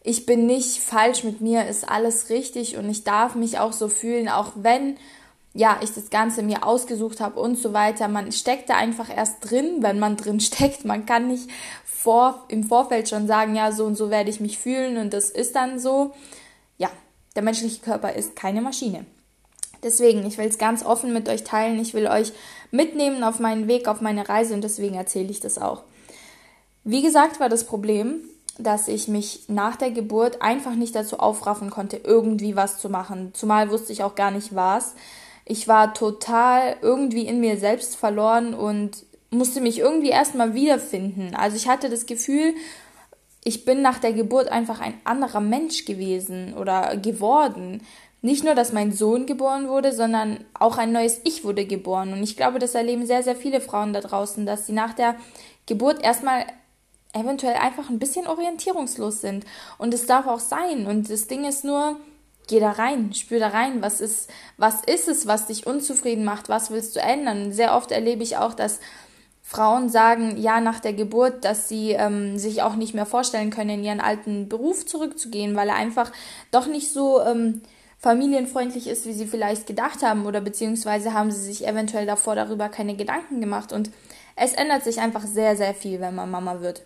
ich 0.03 0.25
bin 0.25 0.45
nicht 0.45 0.79
falsch 0.79 1.23
mit 1.23 1.39
mir, 1.39 1.65
ist 1.65 1.89
alles 1.89 2.29
richtig 2.29 2.77
und 2.77 2.89
ich 2.89 3.03
darf 3.03 3.35
mich 3.35 3.57
auch 3.57 3.71
so 3.71 3.87
fühlen, 3.87 4.27
auch 4.27 4.51
wenn 4.55 4.97
ja, 5.53 5.79
ich 5.81 5.91
das 5.91 6.09
Ganze 6.09 6.41
mir 6.41 6.65
ausgesucht 6.65 7.21
habe 7.21 7.39
und 7.39 7.57
so 7.57 7.73
weiter. 7.73 8.07
Man 8.07 8.31
steckt 8.31 8.69
da 8.69 8.75
einfach 8.75 9.15
erst 9.15 9.49
drin, 9.49 9.77
wenn 9.81 9.99
man 9.99 10.17
drin 10.17 10.39
steckt. 10.41 10.83
Man 10.83 11.05
kann 11.05 11.27
nicht 11.27 11.49
vor, 11.85 12.43
im 12.49 12.63
Vorfeld 12.63 13.07
schon 13.07 13.27
sagen, 13.27 13.55
ja, 13.55 13.71
so 13.71 13.85
und 13.85 13.95
so 13.95 14.09
werde 14.09 14.29
ich 14.29 14.39
mich 14.39 14.57
fühlen 14.57 14.97
und 14.97 15.13
das 15.13 15.29
ist 15.29 15.55
dann 15.55 15.79
so 15.79 16.13
der 17.35 17.43
menschliche 17.43 17.81
Körper 17.81 18.13
ist 18.13 18.35
keine 18.35 18.61
Maschine. 18.61 19.05
Deswegen, 19.83 20.25
ich 20.25 20.37
will 20.37 20.47
es 20.47 20.57
ganz 20.57 20.83
offen 20.85 21.13
mit 21.13 21.27
euch 21.27 21.43
teilen. 21.43 21.79
Ich 21.79 21.93
will 21.93 22.07
euch 22.07 22.31
mitnehmen 22.71 23.23
auf 23.23 23.39
meinen 23.39 23.67
Weg, 23.67 23.87
auf 23.87 24.01
meine 24.01 24.27
Reise 24.27 24.53
und 24.53 24.63
deswegen 24.63 24.95
erzähle 24.95 25.29
ich 25.29 25.41
das 25.41 25.57
auch. 25.57 25.83
Wie 26.85 27.01
gesagt, 27.01 27.39
war 27.39 27.49
das 27.49 27.65
Problem, 27.65 28.21
dass 28.57 28.87
ich 28.87 29.07
mich 29.07 29.45
nach 29.47 29.75
der 29.75 29.91
Geburt 29.91 30.41
einfach 30.41 30.75
nicht 30.75 30.95
dazu 30.95 31.19
aufraffen 31.19 31.69
konnte, 31.69 31.97
irgendwie 31.97 32.55
was 32.55 32.79
zu 32.79 32.89
machen. 32.89 33.31
Zumal 33.33 33.71
wusste 33.71 33.91
ich 33.91 34.03
auch 34.03 34.15
gar 34.15 34.31
nicht 34.31 34.55
was. 34.55 34.93
Ich 35.45 35.67
war 35.67 35.93
total 35.93 36.77
irgendwie 36.81 37.25
in 37.25 37.39
mir 37.39 37.57
selbst 37.57 37.95
verloren 37.95 38.53
und 38.53 39.05
musste 39.31 39.59
mich 39.59 39.79
irgendwie 39.79 40.09
erstmal 40.09 40.53
wiederfinden. 40.53 41.35
Also 41.35 41.57
ich 41.57 41.67
hatte 41.67 41.89
das 41.89 42.05
Gefühl, 42.05 42.53
ich 43.43 43.65
bin 43.65 43.81
nach 43.81 43.99
der 43.99 44.13
Geburt 44.13 44.47
einfach 44.47 44.79
ein 44.79 44.93
anderer 45.03 45.41
Mensch 45.41 45.85
gewesen 45.85 46.53
oder 46.53 46.95
geworden. 46.97 47.81
Nicht 48.21 48.45
nur, 48.45 48.55
dass 48.55 48.71
mein 48.71 48.93
Sohn 48.93 49.25
geboren 49.25 49.67
wurde, 49.67 49.91
sondern 49.91 50.45
auch 50.57 50.77
ein 50.77 50.93
neues 50.93 51.19
Ich 51.25 51.43
wurde 51.43 51.65
geboren. 51.65 52.13
Und 52.13 52.23
ich 52.23 52.37
glaube, 52.37 52.59
das 52.59 52.73
erleben 52.73 53.05
sehr, 53.05 53.21
sehr 53.21 53.35
viele 53.35 53.59
Frauen 53.59 53.91
da 53.91 53.99
draußen, 53.99 54.45
dass 54.45 54.65
sie 54.65 54.71
nach 54.71 54.93
der 54.93 55.15
Geburt 55.65 56.01
erstmal 56.01 56.45
eventuell 57.11 57.55
einfach 57.55 57.89
ein 57.89 57.99
bisschen 57.99 58.25
orientierungslos 58.25 59.19
sind. 59.19 59.45
Und 59.77 59.93
es 59.93 60.05
darf 60.05 60.25
auch 60.25 60.39
sein. 60.39 60.87
Und 60.87 61.09
das 61.09 61.27
Ding 61.27 61.43
ist 61.43 61.65
nur, 61.65 61.97
geh 62.47 62.61
da 62.61 62.71
rein, 62.71 63.13
spür 63.13 63.39
da 63.39 63.49
rein, 63.49 63.81
was 63.81 63.99
ist, 63.99 64.29
was 64.57 64.83
ist 64.85 65.09
es, 65.09 65.27
was 65.27 65.47
dich 65.47 65.67
unzufrieden 65.67 66.23
macht, 66.23 66.47
was 66.47 66.71
willst 66.71 66.95
du 66.95 67.01
ändern? 67.01 67.51
Sehr 67.51 67.75
oft 67.75 67.91
erlebe 67.91 68.23
ich 68.23 68.37
auch, 68.37 68.53
dass 68.53 68.79
Frauen 69.53 69.87
sagen, 69.87 70.35
ja, 70.37 70.59
nach 70.59 70.79
der 70.79 70.93
Geburt, 70.93 71.45
dass 71.45 71.69
sie 71.69 71.91
ähm, 71.91 72.39
sich 72.39 72.63
auch 72.63 72.75
nicht 72.75 72.95
mehr 72.95 73.05
vorstellen 73.05 73.51
können, 73.51 73.69
in 73.69 73.83
ihren 73.83 73.99
alten 73.99 74.49
Beruf 74.49 74.87
zurückzugehen, 74.87 75.55
weil 75.55 75.69
er 75.69 75.75
einfach 75.75 76.11
doch 76.49 76.65
nicht 76.65 76.91
so 76.91 77.21
ähm, 77.21 77.61
familienfreundlich 77.99 78.87
ist, 78.87 79.05
wie 79.05 79.13
sie 79.13 79.27
vielleicht 79.27 79.67
gedacht 79.67 80.01
haben, 80.01 80.25
oder 80.25 80.41
beziehungsweise 80.41 81.13
haben 81.13 81.31
sie 81.31 81.41
sich 81.41 81.67
eventuell 81.67 82.07
davor 82.07 82.33
darüber 82.33 82.67
keine 82.67 82.95
Gedanken 82.95 83.41
gemacht. 83.41 83.71
Und 83.71 83.91
es 84.35 84.53
ändert 84.53 84.83
sich 84.83 84.99
einfach 84.99 85.23
sehr, 85.23 85.55
sehr 85.55 85.75
viel, 85.75 86.01
wenn 86.01 86.15
man 86.15 86.31
Mama 86.31 86.61
wird. 86.61 86.81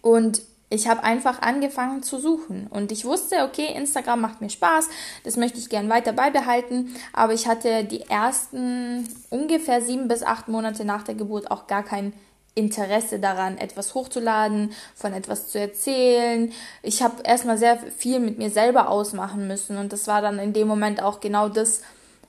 Und 0.00 0.40
ich 0.72 0.88
habe 0.88 1.04
einfach 1.04 1.42
angefangen 1.42 2.02
zu 2.02 2.18
suchen 2.18 2.66
und 2.70 2.92
ich 2.92 3.04
wusste, 3.04 3.44
okay, 3.44 3.66
Instagram 3.76 4.20
macht 4.20 4.40
mir 4.40 4.50
Spaß, 4.50 4.88
das 5.24 5.36
möchte 5.36 5.58
ich 5.58 5.68
gern 5.68 5.90
weiter 5.90 6.12
beibehalten, 6.12 6.94
aber 7.12 7.34
ich 7.34 7.46
hatte 7.46 7.84
die 7.84 8.02
ersten 8.02 9.06
ungefähr 9.30 9.82
sieben 9.82 10.08
bis 10.08 10.22
acht 10.22 10.48
Monate 10.48 10.84
nach 10.84 11.02
der 11.02 11.14
Geburt 11.14 11.50
auch 11.50 11.66
gar 11.66 11.82
kein 11.82 12.14
Interesse 12.54 13.18
daran, 13.18 13.58
etwas 13.58 13.94
hochzuladen, 13.94 14.72
von 14.94 15.12
etwas 15.12 15.48
zu 15.48 15.58
erzählen. 15.58 16.52
Ich 16.82 17.02
habe 17.02 17.22
erstmal 17.22 17.56
sehr 17.56 17.78
viel 17.78 18.20
mit 18.20 18.38
mir 18.38 18.50
selber 18.50 18.88
ausmachen 18.88 19.46
müssen 19.46 19.76
und 19.78 19.92
das 19.92 20.06
war 20.06 20.22
dann 20.22 20.38
in 20.38 20.52
dem 20.52 20.68
Moment 20.68 21.02
auch 21.02 21.20
genau 21.20 21.48
das, 21.48 21.82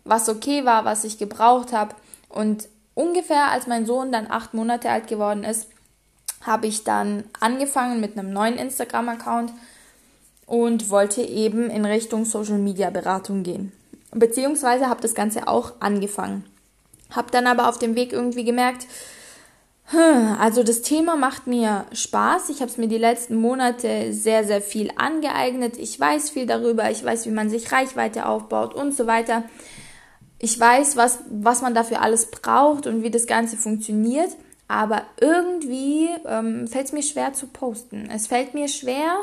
was 0.06 0.30
okay 0.30 0.66
war, 0.66 0.86
was 0.86 1.04
ich 1.04 1.18
gebraucht 1.18 1.74
habe. 1.74 1.96
Und 2.30 2.68
ungefähr 2.94 3.52
als 3.52 3.68
mein 3.68 3.86
Sohn 3.86 4.12
dann 4.12 4.30
acht 4.30 4.54
Monate 4.54 4.90
alt 4.90 5.08
geworden 5.08 5.44
ist, 5.44 5.68
habe 6.46 6.68
ich 6.68 6.84
dann 6.84 7.24
angefangen 7.40 8.00
mit 8.00 8.18
einem 8.18 8.32
neuen 8.32 8.58
Instagram-Account 8.58 9.52
und 10.46 10.90
wollte 10.90 11.22
eben 11.22 11.70
in 11.70 11.86
Richtung 11.86 12.26
Social 12.26 12.58
Media 12.58 12.90
Beratung 12.90 13.44
gehen. 13.44 13.72
Beziehungsweise 14.12 14.88
habe 14.88 15.02
das 15.02 15.16
Ganze 15.16 15.48
auch 15.48 15.74
angefangen. 15.80 16.44
Habe 17.12 17.32
dann 17.32 17.48
aber 17.48 17.70
auf 17.70 17.80
dem 17.80 17.96
Weg 17.96 18.12
irgendwie 18.12 18.44
gemerkt, 18.44 18.88
hm, 19.86 20.38
also 20.40 20.64
das 20.64 20.82
Thema 20.82 21.16
macht 21.16 21.48
mir 21.48 21.86
Spaß. 21.92 22.50
Ich 22.50 22.62
habe 22.62 22.72
es 22.72 22.78
mir 22.78 22.88
die 22.88 22.98
letzten 22.98 23.36
Monate 23.36 24.14
sehr, 24.14 24.44
sehr 24.44 24.62
viel 24.62 24.92
angeeignet. 24.96 25.78
Ich 25.78 26.00
weiß 26.00 26.30
viel 26.30 26.46
darüber. 26.46 26.90
Ich 26.90 27.04
weiß, 27.04 27.26
wie 27.26 27.32
man 27.32 27.50
sich 27.50 27.72
Reichweite 27.72 28.26
aufbaut 28.26 28.74
und 28.74 28.96
so 28.96 29.08
weiter. 29.08 29.44
Ich 30.40 30.60
weiß, 30.60 30.96
was, 30.96 31.20
was 31.30 31.62
man 31.62 31.74
dafür 31.74 32.02
alles 32.02 32.32
braucht 32.32 32.88
und 32.88 33.04
wie 33.04 33.12
das 33.12 33.28
Ganze 33.28 33.58
funktioniert 33.58 34.30
aber 34.74 35.04
irgendwie 35.22 36.10
ähm, 36.26 36.68
fällt 36.68 36.88
es 36.88 36.94
mir 36.94 37.04
schwer 37.04 37.34
zu 37.34 37.46
posten. 37.46 38.10
Es 38.12 38.26
fällt 38.26 38.56
mir 38.56 38.68
schwer, 38.68 39.20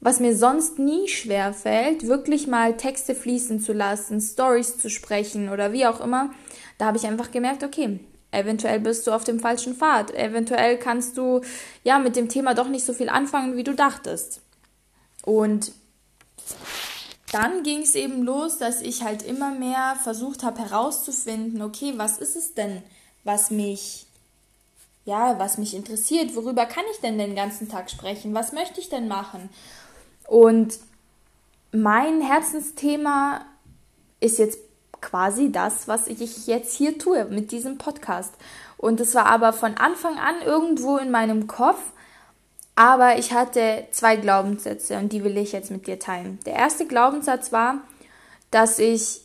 was 0.00 0.18
mir 0.18 0.36
sonst 0.36 0.80
nie 0.80 1.06
schwer 1.06 1.52
fällt, 1.52 2.08
wirklich 2.08 2.48
mal 2.48 2.76
Texte 2.76 3.14
fließen 3.14 3.60
zu 3.60 3.72
lassen, 3.72 4.20
Stories 4.20 4.78
zu 4.78 4.90
sprechen 4.90 5.50
oder 5.50 5.72
wie 5.72 5.86
auch 5.86 6.00
immer. 6.00 6.30
Da 6.78 6.86
habe 6.86 6.96
ich 6.96 7.06
einfach 7.06 7.30
gemerkt, 7.30 7.62
okay, 7.62 8.00
eventuell 8.32 8.80
bist 8.80 9.06
du 9.06 9.12
auf 9.12 9.22
dem 9.22 9.38
falschen 9.38 9.76
Pfad. 9.76 10.12
Eventuell 10.12 10.78
kannst 10.78 11.16
du 11.16 11.42
ja 11.84 12.00
mit 12.00 12.16
dem 12.16 12.28
Thema 12.28 12.54
doch 12.54 12.68
nicht 12.68 12.84
so 12.84 12.92
viel 12.92 13.08
anfangen, 13.08 13.56
wie 13.56 13.62
du 13.62 13.72
dachtest. 13.72 14.40
Und 15.24 15.70
dann 17.30 17.62
ging 17.62 17.82
es 17.82 17.94
eben 17.94 18.24
los, 18.24 18.58
dass 18.58 18.82
ich 18.82 19.04
halt 19.04 19.22
immer 19.22 19.52
mehr 19.52 19.94
versucht 20.02 20.42
habe 20.42 20.58
herauszufinden, 20.58 21.62
okay, 21.62 21.92
was 21.96 22.18
ist 22.18 22.34
es 22.34 22.54
denn, 22.54 22.82
was 23.22 23.52
mich 23.52 24.06
ja, 25.06 25.38
was 25.38 25.56
mich 25.56 25.74
interessiert, 25.74 26.34
worüber 26.36 26.66
kann 26.66 26.84
ich 26.92 27.00
denn 27.00 27.16
den 27.16 27.34
ganzen 27.34 27.68
Tag 27.68 27.90
sprechen, 27.90 28.34
was 28.34 28.52
möchte 28.52 28.80
ich 28.80 28.88
denn 28.88 29.08
machen? 29.08 29.48
Und 30.26 30.78
mein 31.72 32.20
Herzensthema 32.20 33.42
ist 34.20 34.38
jetzt 34.38 34.58
quasi 35.00 35.52
das, 35.52 35.86
was 35.86 36.08
ich 36.08 36.46
jetzt 36.46 36.76
hier 36.76 36.98
tue 36.98 37.24
mit 37.26 37.52
diesem 37.52 37.78
Podcast. 37.78 38.34
Und 38.76 39.00
es 39.00 39.14
war 39.14 39.26
aber 39.26 39.52
von 39.52 39.74
Anfang 39.74 40.18
an 40.18 40.42
irgendwo 40.44 40.96
in 40.96 41.12
meinem 41.12 41.46
Kopf, 41.46 41.80
aber 42.74 43.16
ich 43.18 43.32
hatte 43.32 43.86
zwei 43.92 44.16
Glaubenssätze 44.16 44.98
und 44.98 45.12
die 45.12 45.22
will 45.22 45.36
ich 45.36 45.52
jetzt 45.52 45.70
mit 45.70 45.86
dir 45.86 46.00
teilen. 46.00 46.40
Der 46.46 46.54
erste 46.54 46.84
Glaubenssatz 46.84 47.52
war, 47.52 47.76
dass 48.50 48.80
ich 48.80 49.20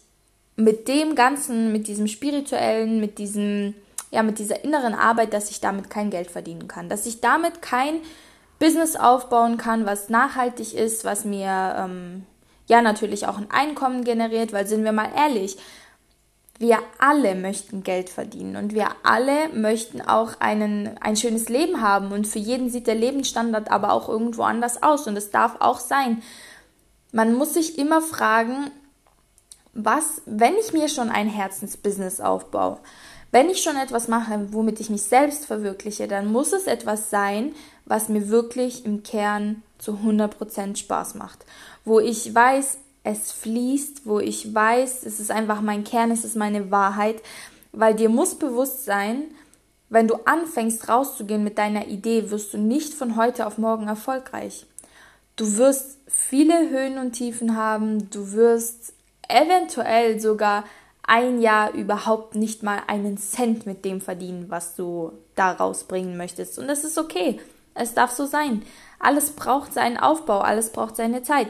mit 0.56 0.88
dem 0.88 1.16
Ganzen, 1.16 1.72
mit 1.72 1.88
diesem 1.88 2.08
spirituellen, 2.08 3.00
mit 3.00 3.18
diesem 3.18 3.74
ja, 4.12 4.24
mit 4.24 4.40
dieser 4.40 4.64
inneren 4.64 4.94
Arbeit, 4.94 5.34
dass 5.34 5.50
ich 5.50 5.62
damit 5.62 5.90
kein 5.90 6.10
Geld 6.10 6.30
verdienen 6.30 6.68
kann, 6.68 6.90
dass 6.90 7.06
ich 7.06 7.22
damit 7.22 7.62
kein 7.62 8.02
Business 8.60 8.96
aufbauen 8.96 9.58
kann, 9.58 9.86
was 9.86 10.10
nachhaltig 10.10 10.76
ist, 10.76 11.04
was 11.04 11.26
mir 11.26 11.76
ähm, 11.78 12.26
ja 12.68 12.82
natürlich 12.82 13.26
auch 13.26 13.38
ein 13.38 13.50
Einkommen 13.50 14.04
generiert, 14.04 14.54
weil 14.54 14.68
sind 14.68 14.84
wir 14.84 14.92
mal 14.92 15.10
ehrlich, 15.16 15.58
wir 16.60 16.78
alle 17.00 17.34
möchten 17.34 17.82
Geld 17.82 18.10
verdienen 18.10 18.56
und 18.56 18.76
wir 18.76 18.90
alle 19.02 19.50
möchten 19.50 20.00
auch 20.00 20.40
einen, 20.40 20.96
ein 21.00 21.16
schönes 21.16 21.50
Leben 21.50 21.82
haben 21.82 22.12
und 22.12 22.28
für 22.28 22.38
jeden 22.38 22.70
sieht 22.70 22.86
der 22.86 22.94
Lebensstandard 22.94 23.72
aber 23.72 23.94
auch 23.94 24.08
irgendwo 24.08 24.44
anders 24.44 24.84
aus 24.84 25.08
und 25.08 25.18
es 25.18 25.32
darf 25.32 25.56
auch 25.60 25.80
sein. 25.80 26.22
Man 27.12 27.34
muss 27.34 27.56
sich 27.56 27.80
immer 27.80 28.02
fragen, 28.02 28.70
was, 29.74 30.22
wenn 30.28 30.54
ich 30.56 30.72
mir 30.72 30.88
schon 30.88 31.10
ein 31.10 31.28
Herzensbusiness 31.28 32.22
aufbaue, 32.22 32.78
wenn 33.32 33.50
ich 33.50 33.62
schon 33.62 33.78
etwas 33.78 34.08
mache, 34.08 34.48
womit 34.52 34.80
ich 34.80 34.90
mich 34.90 35.04
selbst 35.04 35.46
verwirkliche, 35.46 36.08
dann 36.08 36.32
muss 36.32 36.52
es 36.54 36.68
etwas 36.68 37.10
sein, 37.10 37.54
was 37.86 38.10
mir 38.10 38.30
wirklich 38.30 38.86
im 38.86 39.04
Kern 39.04 39.64
zu 39.78 39.94
100% 39.94 40.78
Spaß 40.78 41.16
macht. 41.16 41.46
Wo 41.86 42.00
ich 42.00 42.34
weiß, 42.34 42.78
es 43.04 43.32
fließt, 43.32 44.06
wo 44.06 44.20
ich 44.20 44.54
weiß, 44.54 45.06
es 45.06 45.20
ist 45.20 45.32
einfach 45.32 45.62
mein 45.62 45.84
Kern, 45.84 46.12
es 46.12 46.26
ist 46.26 46.36
meine 46.36 46.72
Wahrheit, 46.72 47.22
weil 47.72 47.96
dir 47.96 48.10
muss 48.10 48.36
bewusst 48.36 48.86
sein, 48.86 49.24
wenn 49.90 50.08
du 50.08 50.16
anfängst 50.26 50.88
rauszugehen 50.88 51.44
mit 51.44 51.58
deiner 51.58 51.88
Idee, 51.88 52.32
wirst 52.32 52.54
du 52.54 52.58
nicht 52.58 52.94
von 52.94 53.16
heute 53.16 53.46
auf 53.48 53.58
morgen 53.58 53.88
erfolgreich. 53.88 54.66
Du 55.36 55.58
wirst 55.58 55.98
viele 56.08 56.70
Höhen 56.70 56.98
und 56.98 57.14
Tiefen 57.14 57.58
haben, 57.58 58.10
du 58.10 58.32
wirst 58.34 58.94
eventuell 59.28 60.20
sogar 60.20 60.64
ein 61.04 61.42
Jahr 61.42 61.74
überhaupt 61.74 62.36
nicht 62.36 62.64
mal 62.64 62.82
einen 62.88 63.18
Cent 63.18 63.66
mit 63.66 63.86
dem 63.86 64.02
verdienen, 64.02 64.50
was 64.50 64.76
du 64.76 65.12
da 65.36 65.52
rausbringen 65.52 66.18
möchtest. 66.18 66.60
Und 66.60 66.68
das 66.68 66.84
ist 66.84 66.98
okay. 66.98 67.40
Es 67.74 67.94
darf 67.94 68.12
so 68.12 68.26
sein. 68.26 68.64
Alles 69.00 69.32
braucht 69.32 69.74
seinen 69.74 69.98
Aufbau, 69.98 70.40
alles 70.40 70.72
braucht 70.72 70.96
seine 70.96 71.24
Zeit. 71.24 71.48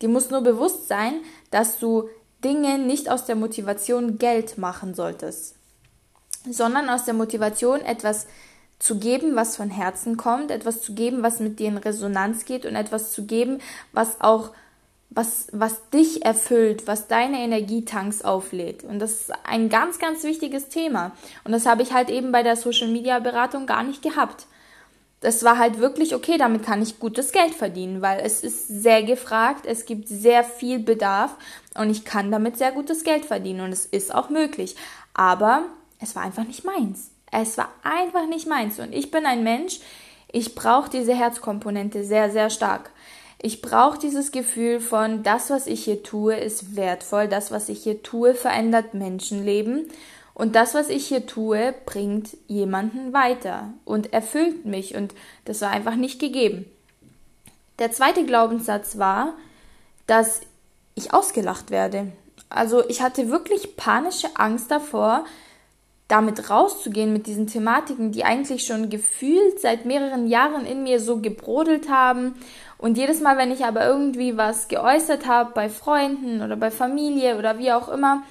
Dir 0.00 0.08
muss 0.08 0.30
nur 0.30 0.42
bewusst 0.42 0.88
sein, 0.88 1.14
dass 1.50 1.78
du 1.78 2.08
Dinge 2.44 2.78
nicht 2.78 3.08
aus 3.08 3.24
der 3.24 3.36
Motivation 3.36 4.18
Geld 4.18 4.58
machen 4.58 4.94
solltest, 4.94 5.54
sondern 6.50 6.90
aus 6.90 7.04
der 7.04 7.14
Motivation 7.14 7.80
etwas 7.80 8.26
zu 8.80 8.98
geben, 8.98 9.36
was 9.36 9.56
von 9.56 9.70
Herzen 9.70 10.16
kommt, 10.16 10.50
etwas 10.50 10.82
zu 10.82 10.94
geben, 10.94 11.22
was 11.22 11.38
mit 11.38 11.60
dir 11.60 11.68
in 11.68 11.76
Resonanz 11.76 12.44
geht 12.44 12.66
und 12.66 12.74
etwas 12.74 13.12
zu 13.12 13.26
geben, 13.26 13.60
was 13.92 14.20
auch 14.20 14.50
was, 15.14 15.48
was 15.52 15.90
dich 15.90 16.24
erfüllt, 16.24 16.86
was 16.86 17.08
deine 17.08 17.40
Energietanks 17.40 18.22
auflädt. 18.22 18.84
Und 18.84 18.98
das 18.98 19.12
ist 19.12 19.32
ein 19.44 19.68
ganz, 19.68 19.98
ganz 19.98 20.24
wichtiges 20.24 20.68
Thema. 20.68 21.12
Und 21.44 21.52
das 21.52 21.66
habe 21.66 21.82
ich 21.82 21.92
halt 21.92 22.10
eben 22.10 22.32
bei 22.32 22.42
der 22.42 22.56
Social 22.56 22.88
Media 22.88 23.18
Beratung 23.18 23.66
gar 23.66 23.82
nicht 23.82 24.02
gehabt. 24.02 24.46
Das 25.20 25.44
war 25.44 25.58
halt 25.58 25.78
wirklich, 25.78 26.14
okay, 26.14 26.36
damit 26.36 26.64
kann 26.64 26.82
ich 26.82 26.98
gutes 26.98 27.30
Geld 27.30 27.54
verdienen, 27.54 28.02
weil 28.02 28.20
es 28.20 28.42
ist 28.42 28.66
sehr 28.66 29.04
gefragt, 29.04 29.66
es 29.66 29.86
gibt 29.86 30.08
sehr 30.08 30.42
viel 30.42 30.80
Bedarf 30.80 31.36
und 31.74 31.90
ich 31.90 32.04
kann 32.04 32.32
damit 32.32 32.58
sehr 32.58 32.72
gutes 32.72 33.04
Geld 33.04 33.24
verdienen 33.24 33.60
und 33.60 33.70
es 33.70 33.86
ist 33.86 34.12
auch 34.12 34.30
möglich. 34.30 34.74
Aber 35.14 35.64
es 36.00 36.16
war 36.16 36.22
einfach 36.22 36.44
nicht 36.44 36.64
meins. 36.64 37.10
Es 37.30 37.56
war 37.56 37.68
einfach 37.82 38.26
nicht 38.26 38.48
meins. 38.48 38.80
Und 38.80 38.92
ich 38.92 39.10
bin 39.10 39.24
ein 39.24 39.44
Mensch, 39.44 39.80
ich 40.32 40.54
brauche 40.54 40.90
diese 40.90 41.14
Herzkomponente 41.14 42.02
sehr, 42.04 42.30
sehr 42.30 42.50
stark. 42.50 42.90
Ich 43.44 43.60
brauche 43.60 43.98
dieses 43.98 44.30
Gefühl 44.30 44.78
von, 44.78 45.24
das, 45.24 45.50
was 45.50 45.66
ich 45.66 45.84
hier 45.84 46.04
tue, 46.04 46.36
ist 46.36 46.76
wertvoll, 46.76 47.26
das, 47.26 47.50
was 47.50 47.68
ich 47.68 47.82
hier 47.82 48.02
tue, 48.02 48.34
verändert 48.34 48.94
Menschenleben 48.94 49.88
und 50.32 50.54
das, 50.54 50.74
was 50.74 50.88
ich 50.88 51.08
hier 51.08 51.26
tue, 51.26 51.74
bringt 51.84 52.36
jemanden 52.46 53.12
weiter 53.12 53.74
und 53.84 54.12
erfüllt 54.12 54.64
mich 54.64 54.94
und 54.94 55.12
das 55.44 55.60
war 55.60 55.70
einfach 55.70 55.96
nicht 55.96 56.20
gegeben. 56.20 56.66
Der 57.80 57.90
zweite 57.90 58.24
Glaubenssatz 58.24 58.96
war, 58.96 59.34
dass 60.06 60.40
ich 60.94 61.12
ausgelacht 61.12 61.72
werde. 61.72 62.12
Also 62.48 62.88
ich 62.88 63.02
hatte 63.02 63.28
wirklich 63.28 63.76
panische 63.76 64.28
Angst 64.36 64.70
davor, 64.70 65.24
damit 66.12 66.50
rauszugehen, 66.50 67.12
mit 67.12 67.26
diesen 67.26 67.46
Thematiken, 67.46 68.12
die 68.12 68.24
eigentlich 68.24 68.66
schon 68.66 68.90
gefühlt 68.90 69.60
seit 69.60 69.86
mehreren 69.86 70.28
Jahren 70.28 70.66
in 70.66 70.82
mir 70.82 71.00
so 71.00 71.20
gebrodelt 71.20 71.88
haben. 71.88 72.34
Und 72.82 72.98
jedes 72.98 73.20
Mal, 73.20 73.38
wenn 73.38 73.52
ich 73.52 73.64
aber 73.64 73.86
irgendwie 73.86 74.36
was 74.36 74.66
geäußert 74.66 75.28
habe, 75.28 75.52
bei 75.54 75.68
Freunden 75.68 76.42
oder 76.42 76.56
bei 76.56 76.72
Familie 76.72 77.38
oder 77.38 77.60
wie 77.60 77.70
auch 77.70 77.88
immer, 77.88 78.24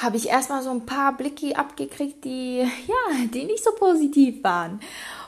habe 0.00 0.16
ich 0.16 0.28
erstmal 0.28 0.62
so 0.62 0.70
ein 0.70 0.86
paar 0.86 1.16
Blicke 1.16 1.56
abgekriegt, 1.56 2.24
die, 2.24 2.58
ja, 2.86 3.26
die 3.34 3.46
nicht 3.46 3.64
so 3.64 3.72
positiv 3.72 4.44
waren. 4.44 4.78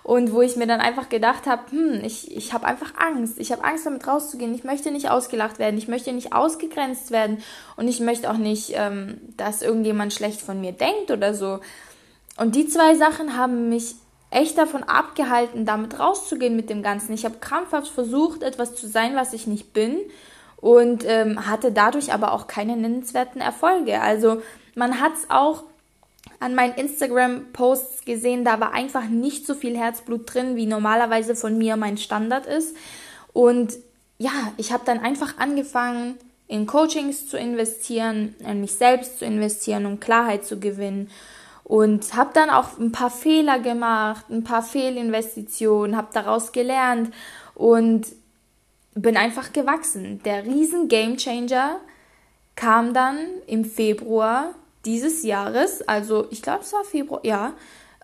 Und 0.05 0.33
wo 0.33 0.43
ich 0.43 0.55
mir 0.55 0.69
dann 0.69 0.81
einfach 0.81 1.09
gedacht 1.09 1.49
habe, 1.49 1.73
hm, 1.73 2.05
ich, 2.05 2.35
ich 2.37 2.53
habe 2.53 2.67
einfach 2.67 2.93
Angst. 2.97 3.41
Ich 3.41 3.51
habe 3.51 3.65
Angst, 3.65 3.85
damit 3.85 4.07
rauszugehen. 4.07 4.55
Ich 4.55 4.63
möchte 4.63 4.93
nicht 4.93 5.11
ausgelacht 5.11 5.59
werden. 5.59 5.77
Ich 5.77 5.89
möchte 5.89 6.13
nicht 6.13 6.33
ausgegrenzt 6.33 7.11
werden. 7.11 7.43
Und 7.77 7.89
ich 7.89 7.99
möchte 7.99 8.31
auch 8.31 8.39
nicht, 8.39 8.75
ähm, 8.77 9.19
dass 9.37 9.61
irgendjemand 9.61 10.13
schlecht 10.13 10.41
von 10.41 10.61
mir 10.61 10.71
denkt 10.71 11.11
oder 11.11 11.35
so. 11.35 11.59
Und 12.37 12.55
die 12.55 12.69
zwei 12.69 12.95
Sachen 12.95 13.37
haben 13.37 13.71
mich 13.71 13.97
echt 14.31 14.57
davon 14.57 14.83
abgehalten, 14.83 15.67
damit 15.67 15.99
rauszugehen 15.99 16.57
mit 16.57 16.71
dem 16.71 16.83
Ganzen. 16.83 17.13
Ich 17.13 17.25
habe 17.25 17.39
krampfhaft 17.41 17.89
versucht, 17.89 18.43
etwas 18.43 18.75
zu 18.75 18.87
sein, 18.87 19.17
was 19.17 19.33
ich 19.33 19.47
nicht 19.47 19.73
bin. 19.73 19.99
Und 20.57 21.05
ähm, 21.07 21.47
hatte 21.47 21.73
dadurch 21.73 22.13
aber 22.13 22.33
auch 22.33 22.47
keine 22.47 22.77
nennenswerten 22.77 23.41
Erfolge. 23.41 24.01
Also 24.03 24.43
man 24.75 25.01
hat 25.01 25.15
es 25.15 25.31
auch 25.31 25.65
an 26.39 26.55
meinen 26.55 26.75
Instagram-Posts 26.75 28.05
gesehen, 28.05 28.45
da 28.45 28.61
war 28.61 28.73
einfach 28.73 29.05
nicht 29.05 29.47
so 29.47 29.55
viel 29.55 29.77
Herzblut 29.77 30.33
drin, 30.33 30.57
wie 30.57 30.67
normalerweise 30.67 31.35
von 31.35 31.57
mir 31.57 31.77
mein 31.77 31.99
Standard 31.99 32.47
ist. 32.47 32.77
Und 33.33 33.75
ja, 34.19 34.31
ich 34.57 34.73
habe 34.73 34.85
dann 34.85 35.01
einfach 35.01 35.39
angefangen, 35.39 36.17
in 36.47 36.67
Coachings 36.67 37.29
zu 37.29 37.39
investieren, 37.39 38.35
in 38.41 38.61
mich 38.61 38.75
selbst 38.75 39.19
zu 39.19 39.25
investieren, 39.25 39.87
um 39.87 40.01
Klarheit 40.01 40.45
zu 40.45 40.59
gewinnen. 40.59 41.11
Und 41.71 42.15
habe 42.17 42.31
dann 42.35 42.51
auch 42.51 42.81
ein 42.81 42.91
paar 42.91 43.11
Fehler 43.11 43.61
gemacht, 43.61 44.25
ein 44.29 44.43
paar 44.43 44.61
Fehlinvestitionen, 44.61 45.97
habe 45.97 46.09
daraus 46.13 46.51
gelernt 46.51 47.15
und 47.55 48.09
bin 48.97 49.17
einfach 49.17 49.53
gewachsen. 49.53 50.21
Der 50.25 50.45
riesen 50.45 50.89
Gamechanger 50.89 51.77
kam 52.57 52.93
dann 52.93 53.19
im 53.47 53.65
Februar 53.65 54.57
dieses 54.85 55.23
Jahres, 55.23 55.87
also 55.87 56.27
ich 56.33 56.43
glaube 56.43 56.63
es 56.63 56.73
war 56.73 56.83
Februar, 56.83 57.21
ja, 57.23 57.53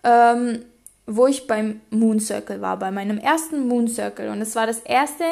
ähm, 0.05 0.63
wo 1.05 1.27
ich 1.27 1.45
beim 1.45 1.81
Moon 1.89 2.21
Circle 2.21 2.61
war, 2.61 2.79
bei 2.79 2.89
meinem 2.89 3.17
ersten 3.17 3.67
Moon 3.67 3.89
Circle. 3.89 4.29
Und 4.29 4.39
es 4.39 4.55
war 4.55 4.65
das 4.65 4.79
erste 4.79 5.25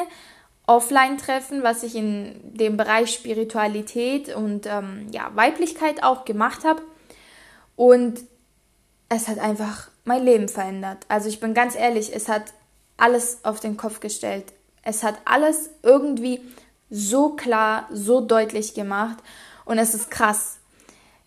Offline-Treffen, 0.67 1.63
was 1.63 1.83
ich 1.83 1.95
in 1.95 2.35
dem 2.43 2.75
Bereich 2.75 3.13
Spiritualität 3.13 4.35
und 4.35 4.65
ähm, 4.65 5.07
ja, 5.13 5.31
Weiblichkeit 5.35 6.03
auch 6.03 6.25
gemacht 6.25 6.65
habe. 6.65 6.81
Und 7.75 8.21
es 9.09 9.27
hat 9.27 9.39
einfach 9.39 9.89
mein 10.03 10.23
Leben 10.23 10.47
verändert. 10.47 11.05
Also 11.07 11.29
ich 11.29 11.39
bin 11.39 11.53
ganz 11.53 11.75
ehrlich, 11.75 12.13
es 12.13 12.29
hat 12.29 12.53
alles 12.97 13.39
auf 13.43 13.59
den 13.59 13.77
Kopf 13.77 13.99
gestellt. 13.99 14.45
Es 14.83 15.03
hat 15.03 15.15
alles 15.25 15.69
irgendwie 15.83 16.41
so 16.89 17.29
klar, 17.29 17.87
so 17.91 18.21
deutlich 18.21 18.73
gemacht. 18.73 19.17
Und 19.65 19.77
es 19.77 19.93
ist 19.93 20.11
krass. 20.11 20.57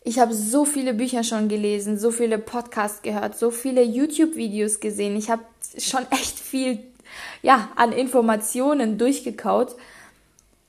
Ich 0.05 0.19
habe 0.19 0.33
so 0.33 0.65
viele 0.65 0.95
Bücher 0.95 1.25
schon 1.25 1.49
gelesen, 1.49 1.99
so 1.99 2.11
viele 2.11 2.39
Podcasts 2.39 3.03
gehört, 3.03 3.37
so 3.37 3.51
viele 3.51 3.83
YouTube-Videos 3.83 4.81
gesehen. 4.81 5.17
Ich 5.17 5.29
habe 5.29 5.43
schon 5.77 6.07
echt 6.11 6.39
viel 6.39 6.79
ja, 7.43 7.69
an 7.77 7.93
Informationen 7.93 8.97
durchgekaut. 8.97 9.75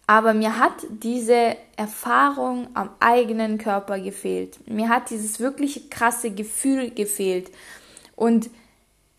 Aber 0.09 0.33
mir 0.33 0.57
hat 0.57 0.73
diese 0.89 1.55
Erfahrung 1.77 2.69
am 2.73 2.89
eigenen 2.99 3.59
Körper 3.59 3.99
gefehlt. 3.99 4.57
Mir 4.67 4.89
hat 4.89 5.11
dieses 5.11 5.39
wirklich 5.39 5.91
krasse 5.91 6.31
Gefühl 6.31 6.89
gefehlt. 6.89 7.51
Und 8.15 8.49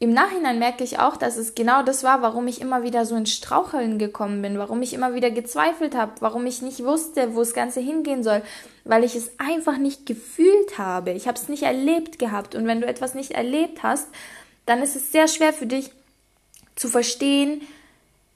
im 0.01 0.13
Nachhinein 0.13 0.59
merke 0.59 0.83
ich 0.83 0.99
auch, 0.99 1.17
dass 1.17 1.37
es 1.37 1.55
genau 1.55 1.85
das 1.85 2.03
war, 2.03 2.23
warum 2.23 2.49
ich 2.49 2.61
immer 2.61 2.83
wieder 2.83 3.07
so 3.07 3.15
ins 3.15 3.33
Straucheln 3.33 4.01
gekommen 4.01 4.43
bin, 4.43 4.59
warum 4.59 4.83
ich 4.83 4.93
immer 4.93 5.15
wieder 5.15 5.31
gezweifelt 5.31 5.95
habe, 5.95 6.15
warum 6.19 6.45
ich 6.45 6.61
nicht 6.61 6.83
wusste, 6.83 7.37
wo 7.37 7.39
das 7.39 7.55
Ganze 7.55 7.79
hingehen 7.79 8.25
soll, 8.25 8.43
weil 8.83 9.05
ich 9.05 9.15
es 9.15 9.31
einfach 9.39 9.79
nicht 9.79 10.07
gefühlt 10.07 10.77
habe. 10.77 11.13
Ich 11.13 11.29
habe 11.29 11.39
es 11.39 11.49
nicht 11.49 11.63
erlebt 11.63 12.19
gehabt. 12.19 12.57
Und 12.57 12.67
wenn 12.67 12.81
du 12.81 12.89
etwas 12.89 13.15
nicht 13.15 13.31
erlebt 13.31 13.85
hast, 13.85 14.09
dann 14.67 14.83
ist 14.83 14.97
es 14.97 15.13
sehr 15.13 15.29
schwer 15.29 15.53
für 15.53 15.67
dich 15.67 15.93
zu 16.75 16.89
verstehen, 16.89 17.61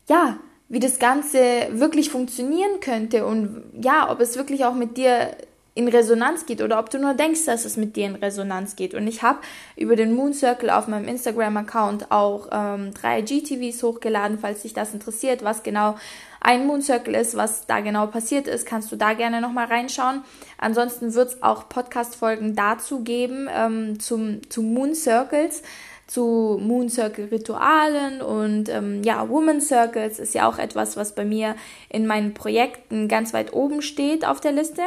ja, 0.09 0.39
wie 0.69 0.81
das 0.81 0.99
Ganze 0.99 1.39
wirklich 1.73 2.11
funktionieren 2.11 2.81
könnte 2.81 3.27
und 3.27 3.63
ja, 3.81 4.11
ob 4.11 4.21
es 4.21 4.37
wirklich 4.37 4.65
auch 4.65 4.75
mit 4.75 4.97
dir 4.97 5.37
in 5.75 5.89
Resonanz 5.89 6.47
geht 6.47 6.63
oder 6.63 6.79
ob 6.79 6.89
du 6.91 6.99
nur 6.99 7.15
denkst, 7.15 7.47
dass 7.47 7.65
es 7.65 7.77
mit 7.77 7.97
dir 7.97 8.07
in 8.07 8.15
Resonanz 8.15 8.77
geht. 8.77 8.95
Und 8.95 9.09
ich 9.09 9.23
habe 9.23 9.41
über 9.77 9.97
den 9.97 10.15
Moon 10.15 10.33
Circle 10.33 10.71
auf 10.71 10.87
meinem 10.87 11.09
Instagram-Account 11.09 12.13
auch 12.13 12.49
ähm, 12.53 12.95
drei 12.95 13.23
GTVs 13.23 13.83
hochgeladen, 13.83 14.39
falls 14.39 14.63
dich 14.63 14.73
das 14.73 14.95
interessiert, 14.95 15.43
was 15.43 15.65
genau 15.65 15.97
ein 16.41 16.67
Moon 16.67 16.81
Circle 16.81 17.15
ist, 17.15 17.37
was 17.37 17.67
da 17.67 17.81
genau 17.81 18.07
passiert 18.07 18.47
ist, 18.47 18.67
kannst 18.67 18.93
du 18.93 18.97
da 18.97 19.15
gerne 19.15 19.41
nochmal 19.41 19.67
reinschauen. 19.67 20.23
Ansonsten 20.59 21.15
wird 21.15 21.29
es 21.31 21.43
auch 21.43 21.69
Podcast-Folgen 21.69 22.55
dazu 22.55 23.01
geben, 23.01 23.49
ähm, 23.53 23.99
zum, 23.99 24.49
zu 24.51 24.63
Moon 24.63 24.95
Circles 24.95 25.63
zu 26.07 26.59
Moon 26.61 26.89
Circle 26.89 27.29
Ritualen 27.31 28.21
und 28.21 28.69
ähm, 28.69 29.03
ja, 29.03 29.29
Woman 29.29 29.61
Circles 29.61 30.19
ist 30.19 30.35
ja 30.35 30.49
auch 30.49 30.59
etwas, 30.59 30.97
was 30.97 31.15
bei 31.15 31.25
mir 31.25 31.57
in 31.89 32.07
meinen 32.07 32.35
Projekten 32.35 33.09
ganz 33.09 33.33
weit 33.33 33.53
oben 33.53 33.81
steht 33.81 34.27
auf 34.27 34.41
der 34.41 34.53
Liste. 34.53 34.83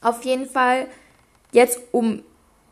Auf 0.00 0.24
jeden 0.24 0.46
Fall 0.46 0.86
jetzt, 1.52 1.80
um 1.92 2.22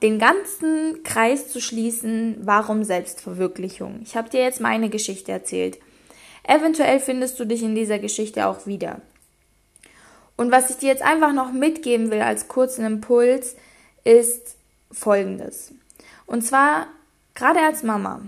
den 0.02 0.18
ganzen 0.18 1.02
Kreis 1.02 1.48
zu 1.48 1.60
schließen, 1.60 2.36
warum 2.42 2.84
Selbstverwirklichung? 2.84 4.00
Ich 4.02 4.16
habe 4.16 4.28
dir 4.28 4.42
jetzt 4.42 4.60
meine 4.60 4.90
Geschichte 4.90 5.32
erzählt. 5.32 5.78
Eventuell 6.44 7.00
findest 7.00 7.40
du 7.40 7.44
dich 7.44 7.62
in 7.62 7.74
dieser 7.74 7.98
Geschichte 7.98 8.46
auch 8.46 8.66
wieder. 8.66 9.00
Und 10.36 10.52
was 10.52 10.70
ich 10.70 10.76
dir 10.76 10.88
jetzt 10.88 11.02
einfach 11.02 11.32
noch 11.32 11.50
mitgeben 11.52 12.10
will 12.10 12.20
als 12.20 12.46
kurzen 12.46 12.84
Impuls, 12.84 13.56
ist 14.04 14.56
folgendes. 14.92 15.72
Und 16.26 16.42
zwar, 16.42 16.88
gerade 17.36 17.60
als 17.60 17.84
Mama, 17.84 18.22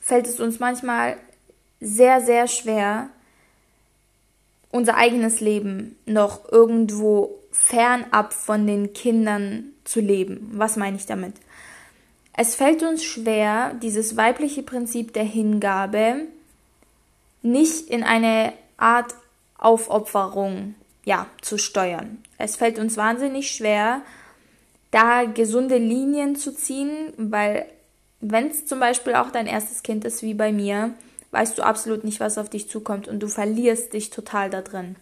fällt 0.00 0.28
es 0.28 0.38
uns 0.38 0.60
manchmal 0.60 1.16
sehr, 1.80 2.20
sehr 2.20 2.46
schwer, 2.46 3.10
unser 4.70 4.96
eigenes 4.96 5.40
Leben 5.40 5.96
noch 6.06 6.50
irgendwo 6.52 7.38
fernab 7.50 8.32
von 8.32 8.66
den 8.66 8.92
Kindern 8.92 9.72
zu 9.84 10.00
leben. 10.00 10.50
Was 10.52 10.76
meine 10.76 10.96
ich 10.96 11.06
damit? 11.06 11.34
Es 12.34 12.54
fällt 12.54 12.82
uns 12.82 13.02
schwer, 13.02 13.74
dieses 13.82 14.16
weibliche 14.16 14.62
Prinzip 14.62 15.14
der 15.14 15.24
Hingabe 15.24 16.26
nicht 17.42 17.88
in 17.88 18.02
eine 18.02 18.52
Art 18.76 19.14
Aufopferung 19.56 20.74
ja, 21.04 21.26
zu 21.40 21.56
steuern. 21.56 22.22
Es 22.36 22.56
fällt 22.56 22.78
uns 22.78 22.96
wahnsinnig 22.98 23.50
schwer, 23.50 24.02
da 24.90 25.24
gesunde 25.24 25.78
Linien 25.78 26.36
zu 26.36 26.54
ziehen, 26.54 27.12
weil 27.16 27.66
wenn 28.20 28.48
es 28.48 28.66
zum 28.66 28.80
Beispiel 28.80 29.14
auch 29.14 29.30
dein 29.30 29.46
erstes 29.46 29.82
Kind 29.82 30.04
ist 30.04 30.22
wie 30.22 30.34
bei 30.34 30.52
mir, 30.52 30.94
weißt 31.30 31.58
du 31.58 31.62
absolut 31.62 32.04
nicht, 32.04 32.20
was 32.20 32.38
auf 32.38 32.48
dich 32.48 32.68
zukommt 32.68 33.08
und 33.08 33.20
du 33.20 33.28
verlierst 33.28 33.92
dich 33.92 34.10
total 34.10 34.50
da 34.50 34.62
drin. 34.62 34.96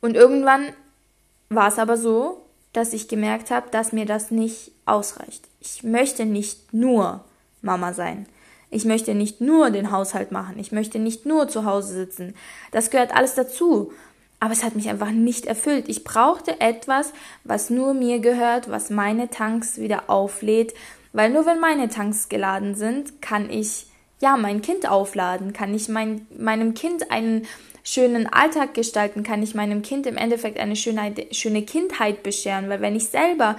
Und 0.00 0.14
irgendwann 0.14 0.72
war 1.48 1.68
es 1.68 1.78
aber 1.78 1.96
so, 1.96 2.44
dass 2.72 2.92
ich 2.92 3.08
gemerkt 3.08 3.50
habe, 3.50 3.70
dass 3.70 3.92
mir 3.92 4.06
das 4.06 4.30
nicht 4.30 4.72
ausreicht. 4.84 5.44
Ich 5.60 5.82
möchte 5.82 6.24
nicht 6.24 6.72
nur 6.72 7.24
Mama 7.62 7.92
sein. 7.92 8.26
Ich 8.70 8.84
möchte 8.84 9.14
nicht 9.14 9.40
nur 9.40 9.70
den 9.70 9.90
Haushalt 9.90 10.30
machen. 10.30 10.58
Ich 10.58 10.72
möchte 10.72 10.98
nicht 10.98 11.24
nur 11.24 11.48
zu 11.48 11.64
Hause 11.64 11.94
sitzen. 11.94 12.34
Das 12.70 12.90
gehört 12.90 13.16
alles 13.16 13.34
dazu. 13.34 13.92
Aber 14.40 14.52
es 14.52 14.62
hat 14.62 14.76
mich 14.76 14.88
einfach 14.88 15.10
nicht 15.10 15.46
erfüllt. 15.46 15.88
Ich 15.88 16.04
brauchte 16.04 16.60
etwas, 16.60 17.12
was 17.42 17.70
nur 17.70 17.92
mir 17.94 18.20
gehört, 18.20 18.70
was 18.70 18.90
meine 18.90 19.30
Tanks 19.30 19.78
wieder 19.78 20.08
auflädt. 20.08 20.74
Weil 21.18 21.30
nur 21.30 21.46
wenn 21.46 21.58
meine 21.58 21.88
Tanks 21.88 22.28
geladen 22.28 22.76
sind, 22.76 23.20
kann 23.20 23.50
ich 23.50 23.86
ja 24.20 24.36
mein 24.36 24.62
Kind 24.62 24.88
aufladen, 24.88 25.52
kann 25.52 25.74
ich 25.74 25.88
mein, 25.88 26.28
meinem 26.38 26.74
Kind 26.74 27.10
einen 27.10 27.44
schönen 27.82 28.32
Alltag 28.32 28.72
gestalten, 28.72 29.24
kann 29.24 29.42
ich 29.42 29.56
meinem 29.56 29.82
Kind 29.82 30.06
im 30.06 30.16
Endeffekt 30.16 30.60
eine 30.60 30.76
schöne, 30.76 31.12
schöne 31.32 31.62
Kindheit 31.62 32.22
bescheren, 32.22 32.68
weil 32.68 32.80
wenn 32.82 32.94
ich 32.94 33.08
selber 33.08 33.56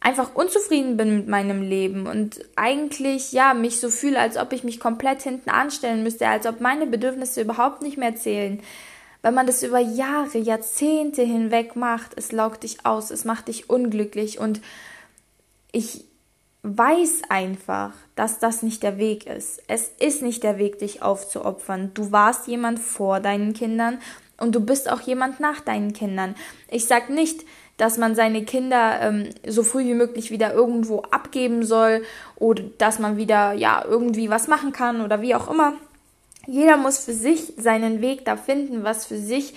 einfach 0.00 0.34
unzufrieden 0.34 0.96
bin 0.96 1.14
mit 1.14 1.28
meinem 1.28 1.60
Leben 1.60 2.06
und 2.06 2.40
eigentlich 2.56 3.32
ja 3.32 3.52
mich 3.52 3.78
so 3.78 3.90
fühle, 3.90 4.18
als 4.18 4.38
ob 4.38 4.54
ich 4.54 4.64
mich 4.64 4.80
komplett 4.80 5.20
hinten 5.20 5.50
anstellen 5.50 6.02
müsste, 6.02 6.26
als 6.26 6.46
ob 6.46 6.62
meine 6.62 6.86
Bedürfnisse 6.86 7.42
überhaupt 7.42 7.82
nicht 7.82 7.98
mehr 7.98 8.16
zählen. 8.16 8.62
Wenn 9.20 9.34
man 9.34 9.46
das 9.46 9.62
über 9.62 9.78
Jahre, 9.78 10.38
Jahrzehnte 10.38 11.20
hinweg 11.20 11.76
macht, 11.76 12.12
es 12.16 12.32
laugt 12.32 12.62
dich 12.62 12.86
aus, 12.86 13.10
es 13.10 13.26
macht 13.26 13.48
dich 13.48 13.68
unglücklich 13.68 14.38
und 14.38 14.62
ich 15.70 16.06
weiß 16.62 17.22
einfach, 17.28 17.92
dass 18.14 18.38
das 18.38 18.62
nicht 18.62 18.82
der 18.82 18.98
Weg 18.98 19.26
ist. 19.26 19.62
Es 19.66 19.90
ist 19.98 20.22
nicht 20.22 20.42
der 20.42 20.58
Weg, 20.58 20.78
dich 20.78 21.02
aufzuopfern. 21.02 21.90
Du 21.94 22.12
warst 22.12 22.46
jemand 22.46 22.78
vor 22.78 23.20
deinen 23.20 23.52
Kindern 23.52 23.98
und 24.38 24.54
du 24.54 24.60
bist 24.60 24.90
auch 24.90 25.00
jemand 25.00 25.40
nach 25.40 25.60
deinen 25.60 25.92
Kindern. 25.92 26.36
Ich 26.68 26.86
sag 26.86 27.10
nicht, 27.10 27.44
dass 27.78 27.98
man 27.98 28.14
seine 28.14 28.44
Kinder 28.44 29.00
ähm, 29.00 29.30
so 29.46 29.64
früh 29.64 29.84
wie 29.86 29.94
möglich 29.94 30.30
wieder 30.30 30.52
irgendwo 30.52 31.00
abgeben 31.00 31.64
soll 31.64 32.04
oder 32.36 32.62
dass 32.78 32.98
man 32.98 33.16
wieder 33.16 33.54
ja 33.54 33.84
irgendwie 33.84 34.30
was 34.30 34.46
machen 34.46 34.72
kann 34.72 35.00
oder 35.00 35.20
wie 35.20 35.34
auch 35.34 35.50
immer. 35.50 35.74
Jeder 36.46 36.76
muss 36.76 36.98
für 36.98 37.12
sich 37.12 37.54
seinen 37.56 38.00
Weg 38.00 38.24
da 38.24 38.36
finden, 38.36 38.84
was 38.84 39.06
für 39.06 39.18
sich 39.18 39.54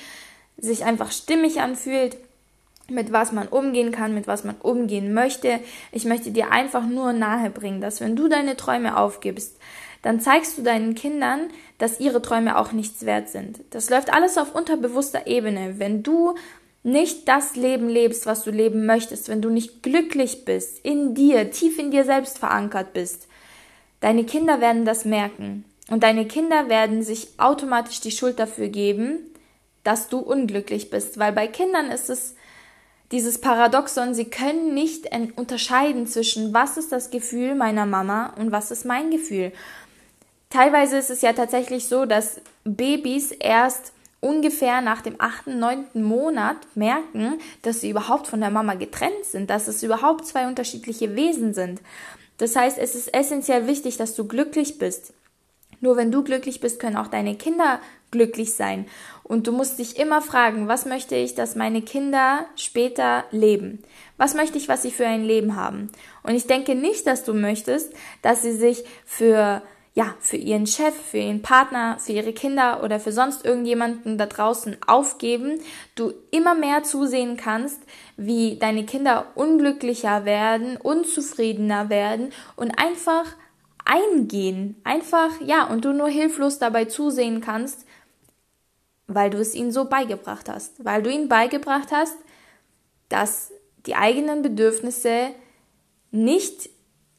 sich 0.58 0.86
einfach 0.86 1.12
stimmig 1.12 1.60
anfühlt, 1.60 2.18
mit 2.90 3.12
was 3.12 3.32
man 3.32 3.48
umgehen 3.48 3.92
kann, 3.92 4.14
mit 4.14 4.28
was 4.28 4.44
man 4.44 4.56
umgehen 4.62 5.14
möchte. 5.14 5.60
Ich 5.92 6.06
möchte 6.06 6.32
dir 6.32 6.52
einfach 6.52 6.86
nur 6.86 7.14
nahebringen, 7.14 7.82
dass 7.82 8.02
wenn 8.02 8.16
du 8.16 8.28
deine 8.28 8.58
Träume 8.58 8.98
aufgibst, 8.98 9.58
dann 10.02 10.20
zeigst 10.20 10.58
du 10.58 10.62
deinen 10.62 10.94
Kindern, 10.94 11.50
dass 11.80 12.00
ihre 12.00 12.22
Träume 12.22 12.58
auch 12.58 12.72
nichts 12.72 13.06
wert 13.06 13.30
sind. 13.30 13.62
Das 13.72 13.90
läuft 13.90 14.14
alles 14.14 14.38
auf 14.38 14.54
unterbewusster 14.54 15.26
Ebene. 15.26 15.80
Wenn 15.80 16.04
du 16.04 16.36
nicht 16.84 17.28
das 17.28 17.56
Leben 17.56 17.90
lebst, 17.90 18.28
was 18.28 18.44
du 18.44 18.52
leben 18.52 18.86
möchtest, 18.86 19.28
wenn 19.28 19.42
du 19.42 19.50
nicht 19.50 19.82
glücklich 19.82 20.46
bist, 20.46 20.86
in 20.86 21.16
dir, 21.16 21.50
tief 21.50 21.80
in 21.80 21.90
dir 21.90 22.04
selbst 22.04 22.38
verankert 22.38 22.94
bist, 22.94 23.28
deine 24.00 24.24
Kinder 24.26 24.62
werden 24.62 24.86
das 24.86 25.06
merken. 25.06 25.66
Und 25.90 26.04
deine 26.04 26.26
Kinder 26.28 26.70
werden 26.70 27.02
sich 27.02 27.30
automatisch 27.38 28.00
die 28.02 28.12
Schuld 28.12 28.38
dafür 28.38 28.68
geben, 28.68 29.20
dass 29.84 30.10
du 30.10 30.20
unglücklich 30.20 30.92
bist. 30.92 31.18
Weil 31.18 31.32
bei 31.32 31.48
Kindern 31.48 31.90
ist 31.90 32.12
es 32.12 32.35
dieses 33.12 33.40
Paradoxon, 33.40 34.14
sie 34.14 34.26
können 34.26 34.74
nicht 34.74 35.08
unterscheiden 35.36 36.08
zwischen 36.08 36.54
was 36.54 36.78
ist 36.78 36.92
das 36.92 37.12
Gefühl 37.12 37.56
meiner 37.56 37.86
Mama 37.86 38.34
und 38.38 38.52
was 38.52 38.72
ist 38.72 38.86
mein 38.86 39.12
Gefühl. 39.12 39.52
Teilweise 40.50 40.98
ist 40.98 41.10
es 41.10 41.22
ja 41.22 41.34
tatsächlich 41.34 41.88
so, 41.88 42.06
dass 42.06 42.42
Babys 42.64 43.32
erst 43.32 43.94
ungefähr 44.22 44.82
nach 44.82 45.02
dem 45.02 45.16
achten, 45.20 45.60
neunten 45.60 46.02
Monat 46.02 46.58
merken, 46.74 47.40
dass 47.62 47.82
sie 47.82 47.92
überhaupt 47.92 48.28
von 48.28 48.40
der 48.40 48.50
Mama 48.50 48.74
getrennt 48.74 49.26
sind, 49.26 49.50
dass 49.50 49.68
es 49.68 49.84
überhaupt 49.84 50.26
zwei 50.26 50.48
unterschiedliche 50.48 51.16
Wesen 51.16 51.54
sind. 51.54 51.82
Das 52.38 52.56
heißt, 52.56 52.78
es 52.78 52.96
ist 52.96 53.14
essentiell 53.14 53.68
wichtig, 53.68 53.98
dass 53.98 54.16
du 54.16 54.28
glücklich 54.28 54.80
bist. 54.80 55.14
Nur 55.80 55.96
wenn 55.96 56.12
du 56.12 56.24
glücklich 56.24 56.60
bist, 56.60 56.80
können 56.80 56.98
auch 56.98 57.08
deine 57.08 57.36
Kinder 57.36 57.80
glücklich 58.16 58.54
sein. 58.54 58.86
Und 59.24 59.48
du 59.48 59.52
musst 59.52 59.80
dich 59.80 60.00
immer 60.00 60.22
fragen, 60.22 60.68
was 60.68 60.86
möchte 60.86 61.16
ich, 61.16 61.36
dass 61.36 61.56
meine 61.56 61.82
Kinder 61.82 62.46
später 62.56 63.26
leben? 63.32 63.84
Was 64.18 64.36
möchte 64.36 64.58
ich, 64.58 64.70
was 64.70 64.84
sie 64.84 64.92
für 64.92 65.06
ein 65.06 65.26
Leben 65.26 65.56
haben? 65.56 65.90
Und 66.24 66.36
ich 66.36 66.48
denke 66.48 66.76
nicht, 66.76 67.06
dass 67.06 67.24
du 67.24 67.34
möchtest, 67.34 67.92
dass 68.22 68.42
sie 68.42 68.54
sich 68.54 68.84
für 69.04 69.62
ja, 69.98 70.14
für 70.20 70.36
ihren 70.36 70.68
Chef, 70.68 70.94
für 70.94 71.20
ihren 71.20 71.42
Partner, 71.42 71.98
für 72.00 72.12
ihre 72.12 72.34
Kinder 72.34 72.84
oder 72.84 73.00
für 73.00 73.14
sonst 73.14 73.46
irgendjemanden 73.46 74.18
da 74.18 74.26
draußen 74.26 74.76
aufgeben, 74.86 75.62
du 75.96 76.14
immer 76.32 76.54
mehr 76.54 76.84
zusehen 76.84 77.38
kannst, 77.38 77.82
wie 78.18 78.60
deine 78.60 78.86
Kinder 78.86 79.28
unglücklicher 79.36 80.26
werden, 80.26 80.76
unzufriedener 80.76 81.90
werden 81.90 82.34
und 82.58 82.78
einfach 82.78 83.38
eingehen, 83.86 84.76
einfach, 84.84 85.30
ja, 85.40 85.64
und 85.64 85.86
du 85.86 85.94
nur 85.94 86.10
hilflos 86.10 86.60
dabei 86.60 86.86
zusehen 86.86 87.40
kannst, 87.40 87.86
weil 89.08 89.30
du 89.30 89.40
es 89.40 89.54
ihnen 89.54 89.72
so 89.72 89.86
beigebracht 89.86 90.50
hast, 90.50 90.84
weil 90.84 91.04
du 91.04 91.12
ihnen 91.12 91.30
beigebracht 91.30 91.90
hast, 91.92 92.18
dass 93.10 93.52
die 93.86 93.96
eigenen 93.96 94.42
Bedürfnisse 94.42 95.30
nicht 96.12 96.70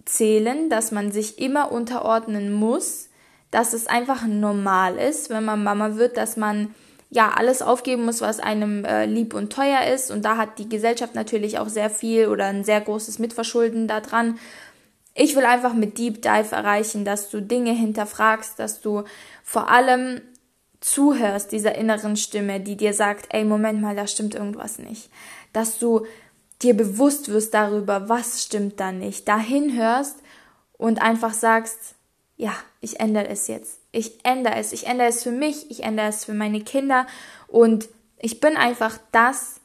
zählen, 0.04 0.70
dass 0.70 0.90
man 0.92 1.12
sich 1.12 1.38
immer 1.38 1.70
unterordnen 1.70 2.52
muss, 2.52 3.08
dass 3.50 3.72
es 3.72 3.86
einfach 3.86 4.26
normal 4.26 4.96
ist, 4.96 5.30
wenn 5.30 5.44
man 5.44 5.62
Mama 5.62 5.96
wird, 5.96 6.16
dass 6.16 6.36
man 6.36 6.74
ja 7.10 7.30
alles 7.30 7.62
aufgeben 7.62 8.04
muss, 8.04 8.20
was 8.20 8.40
einem 8.40 8.84
äh, 8.84 9.06
lieb 9.06 9.34
und 9.34 9.52
teuer 9.52 9.86
ist. 9.92 10.10
Und 10.10 10.24
da 10.24 10.36
hat 10.36 10.58
die 10.58 10.68
Gesellschaft 10.68 11.14
natürlich 11.14 11.58
auch 11.58 11.68
sehr 11.68 11.90
viel 11.90 12.28
oder 12.28 12.46
ein 12.46 12.64
sehr 12.64 12.80
großes 12.80 13.18
Mitverschulden 13.18 13.86
daran. 13.86 14.38
Ich 15.14 15.36
will 15.36 15.44
einfach 15.44 15.72
mit 15.72 15.98
Deep 15.98 16.20
Dive 16.20 16.54
erreichen, 16.54 17.04
dass 17.04 17.30
du 17.30 17.40
Dinge 17.40 17.72
hinterfragst, 17.72 18.58
dass 18.58 18.80
du 18.80 19.04
vor 19.44 19.70
allem 19.70 20.20
zuhörst 20.80 21.52
dieser 21.52 21.74
inneren 21.74 22.16
Stimme, 22.16 22.60
die 22.60 22.76
dir 22.76 22.94
sagt, 22.94 23.26
ey, 23.30 23.44
Moment 23.44 23.80
mal, 23.80 23.96
da 23.96 24.06
stimmt 24.06 24.34
irgendwas 24.34 24.78
nicht. 24.78 25.10
Dass 25.52 25.78
du 25.78 26.06
dir 26.62 26.74
bewusst 26.74 27.28
wirst 27.28 27.54
darüber, 27.54 28.08
was 28.08 28.42
stimmt 28.42 28.80
da 28.80 28.92
nicht, 28.92 29.28
dahin 29.28 29.76
hörst 29.76 30.16
und 30.78 31.02
einfach 31.02 31.32
sagst, 31.32 31.94
ja, 32.36 32.52
ich 32.80 33.00
ändere 33.00 33.28
es 33.28 33.48
jetzt. 33.48 33.80
Ich 33.92 34.24
ändere 34.24 34.56
es. 34.56 34.72
Ich 34.72 34.86
ändere 34.86 35.08
es 35.08 35.22
für 35.22 35.30
mich, 35.30 35.70
ich 35.70 35.82
ändere 35.82 36.08
es 36.08 36.24
für 36.24 36.34
meine 36.34 36.60
Kinder 36.60 37.06
und 37.48 37.88
ich 38.18 38.40
bin 38.40 38.56
einfach 38.56 38.98
das, 39.12 39.60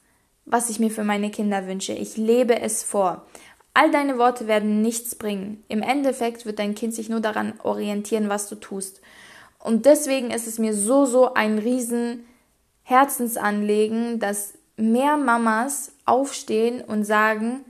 was 0.46 0.70
ich 0.70 0.80
mir 0.80 0.90
für 0.90 1.04
meine 1.04 1.32
Kinder 1.32 1.68
wünsche. 1.68 1.94
Ich 1.94 2.18
lebe 2.18 2.60
es 2.60 2.84
vor. 2.84 3.26
All 3.74 3.92
deine 3.92 4.18
Worte 4.18 4.48
werden 4.48 4.82
nichts 4.82 5.16
bringen. 5.16 5.64
Im 5.70 5.82
Endeffekt 5.82 6.46
wird 6.46 6.60
dein 6.60 6.76
Kind 6.76 6.94
sich 6.94 7.08
nur 7.10 7.22
daran 7.22 7.54
orientieren, 7.64 8.28
was 8.28 8.50
du 8.50 8.56
tust. 8.56 9.02
Und 9.64 9.86
deswegen 9.86 10.32
ist 10.32 10.48
es 10.48 10.60
mir 10.60 10.74
so, 10.74 11.06
so 11.06 11.34
ein 11.34 11.60
riesen 11.60 12.26
Herzensanliegen, 12.84 14.20
dass 14.20 14.54
mehr 14.76 15.18
Mamas 15.18 15.92
aufstehen 16.06 16.82
und 16.82 17.04
sagen, 17.04 17.64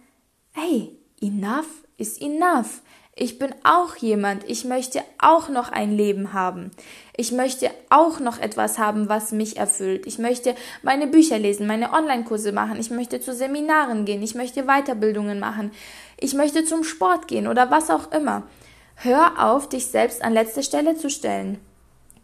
hey, 0.53 0.97
enough 1.21 1.67
is 1.97 2.19
enough. 2.19 2.81
Ich 3.13 3.37
bin 3.37 3.53
auch 3.63 3.97
jemand, 3.97 4.49
ich 4.49 4.63
möchte 4.63 5.01
auch 5.19 5.49
noch 5.49 5.69
ein 5.71 5.95
Leben 5.95 6.31
haben. 6.31 6.71
Ich 7.17 7.33
möchte 7.33 7.69
auch 7.89 8.19
noch 8.19 8.39
etwas 8.39 8.79
haben, 8.79 9.09
was 9.09 9.33
mich 9.33 9.57
erfüllt. 9.57 10.07
Ich 10.07 10.17
möchte 10.17 10.55
meine 10.81 11.07
Bücher 11.07 11.37
lesen, 11.37 11.67
meine 11.67 11.91
Online-Kurse 11.91 12.53
machen, 12.53 12.79
ich 12.79 12.89
möchte 12.89 13.19
zu 13.19 13.35
Seminaren 13.35 14.05
gehen, 14.05 14.23
ich 14.23 14.33
möchte 14.33 14.63
Weiterbildungen 14.63 15.39
machen, 15.39 15.71
ich 16.17 16.33
möchte 16.33 16.63
zum 16.63 16.85
Sport 16.85 17.27
gehen 17.27 17.47
oder 17.47 17.69
was 17.69 17.89
auch 17.89 18.11
immer. 18.11 18.43
Hör 18.95 19.33
auf, 19.45 19.67
dich 19.67 19.87
selbst 19.87 20.23
an 20.23 20.33
letzte 20.33 20.63
Stelle 20.63 20.95
zu 20.95 21.09
stellen. 21.09 21.59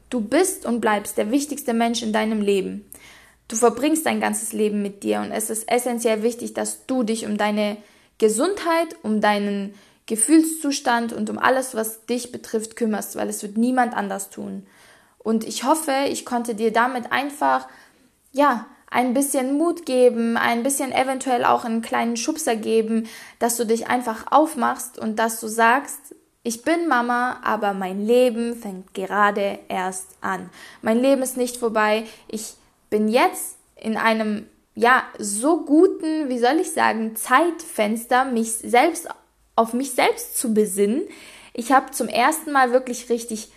Du 0.09 0.21
bist 0.21 0.65
und 0.65 0.79
bleibst 0.79 1.17
der 1.17 1.31
wichtigste 1.31 1.73
Mensch 1.73 2.01
in 2.01 2.13
deinem 2.13 2.41
Leben. 2.41 2.89
Du 3.47 3.55
verbringst 3.55 4.05
dein 4.05 4.19
ganzes 4.19 4.53
Leben 4.53 4.81
mit 4.81 5.03
dir 5.03 5.19
und 5.19 5.31
es 5.31 5.49
ist 5.49 5.69
essentiell 5.71 6.23
wichtig, 6.23 6.53
dass 6.53 6.85
du 6.85 7.03
dich 7.03 7.25
um 7.25 7.37
deine 7.37 7.77
Gesundheit, 8.17 8.95
um 9.03 9.21
deinen 9.21 9.73
Gefühlszustand 10.05 11.13
und 11.13 11.29
um 11.29 11.37
alles, 11.37 11.75
was 11.75 12.05
dich 12.05 12.31
betrifft, 12.31 12.75
kümmerst, 12.75 13.15
weil 13.15 13.29
es 13.29 13.43
wird 13.43 13.57
niemand 13.57 13.95
anders 13.95 14.29
tun. 14.29 14.65
Und 15.19 15.45
ich 15.45 15.65
hoffe, 15.65 15.93
ich 16.09 16.25
konnte 16.25 16.55
dir 16.55 16.71
damit 16.71 17.11
einfach, 17.11 17.67
ja, 18.31 18.65
ein 18.89 19.13
bisschen 19.13 19.57
Mut 19.57 19.85
geben, 19.85 20.37
ein 20.37 20.63
bisschen 20.63 20.93
eventuell 20.93 21.43
auch 21.43 21.65
einen 21.65 21.81
kleinen 21.81 22.15
Schubser 22.15 22.55
geben, 22.55 23.07
dass 23.37 23.57
du 23.57 23.65
dich 23.65 23.87
einfach 23.87 24.31
aufmachst 24.31 24.97
und 24.97 25.19
dass 25.19 25.41
du 25.41 25.47
sagst, 25.47 26.06
ich 26.47 26.61
bin 26.61 26.87
Mama, 26.87 27.41
aber 27.43 27.73
mein 27.73 28.07
Leben 28.07 28.55
fängt 28.55 28.93
gerade 28.93 29.59
erst 29.67 30.07
an. 30.21 30.49
Mein 30.81 31.01
Leben 31.01 31.21
ist 31.21 31.35
nicht 31.35 31.57
vorbei. 31.57 32.05
Ich 32.29 32.53
bin 32.89 33.09
jetzt 33.09 33.57
in 33.75 33.97
einem 33.97 34.47
ja 34.73 35.03
so 35.19 35.65
guten, 35.65 36.29
wie 36.29 36.39
soll 36.39 36.59
ich 36.61 36.71
sagen, 36.71 37.17
Zeitfenster, 37.17 38.23
mich 38.23 38.53
selbst 38.53 39.09
auf 39.57 39.73
mich 39.73 39.91
selbst 39.91 40.37
zu 40.37 40.53
besinnen. 40.53 41.01
Ich 41.51 41.73
habe 41.73 41.91
zum 41.91 42.07
ersten 42.07 42.53
Mal 42.53 42.71
wirklich 42.71 43.09
richtig 43.09 43.51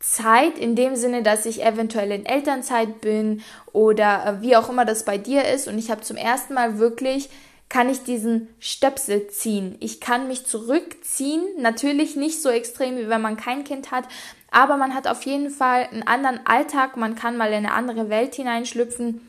Zeit 0.00 0.58
in 0.58 0.76
dem 0.76 0.96
Sinne, 0.96 1.22
dass 1.22 1.44
ich 1.44 1.62
eventuell 1.62 2.10
in 2.10 2.24
Elternzeit 2.24 3.02
bin 3.02 3.42
oder 3.72 4.24
äh, 4.26 4.42
wie 4.42 4.56
auch 4.56 4.70
immer 4.70 4.86
das 4.86 5.04
bei 5.04 5.18
dir 5.18 5.44
ist 5.44 5.68
und 5.68 5.76
ich 5.76 5.90
habe 5.90 6.00
zum 6.00 6.16
ersten 6.16 6.54
Mal 6.54 6.78
wirklich 6.78 7.28
kann 7.74 7.88
ich 7.88 8.04
diesen 8.04 8.46
Stöpsel 8.60 9.26
ziehen. 9.26 9.74
Ich 9.80 10.00
kann 10.00 10.28
mich 10.28 10.46
zurückziehen, 10.46 11.42
natürlich 11.58 12.14
nicht 12.14 12.40
so 12.40 12.48
extrem 12.48 12.96
wie 12.96 13.08
wenn 13.08 13.20
man 13.20 13.36
kein 13.36 13.64
Kind 13.64 13.90
hat, 13.90 14.04
aber 14.52 14.76
man 14.76 14.94
hat 14.94 15.08
auf 15.08 15.22
jeden 15.22 15.50
Fall 15.50 15.88
einen 15.90 16.04
anderen 16.04 16.38
Alltag, 16.46 16.96
man 16.96 17.16
kann 17.16 17.36
mal 17.36 17.48
in 17.48 17.54
eine 17.54 17.72
andere 17.72 18.10
Welt 18.10 18.36
hineinschlüpfen 18.36 19.28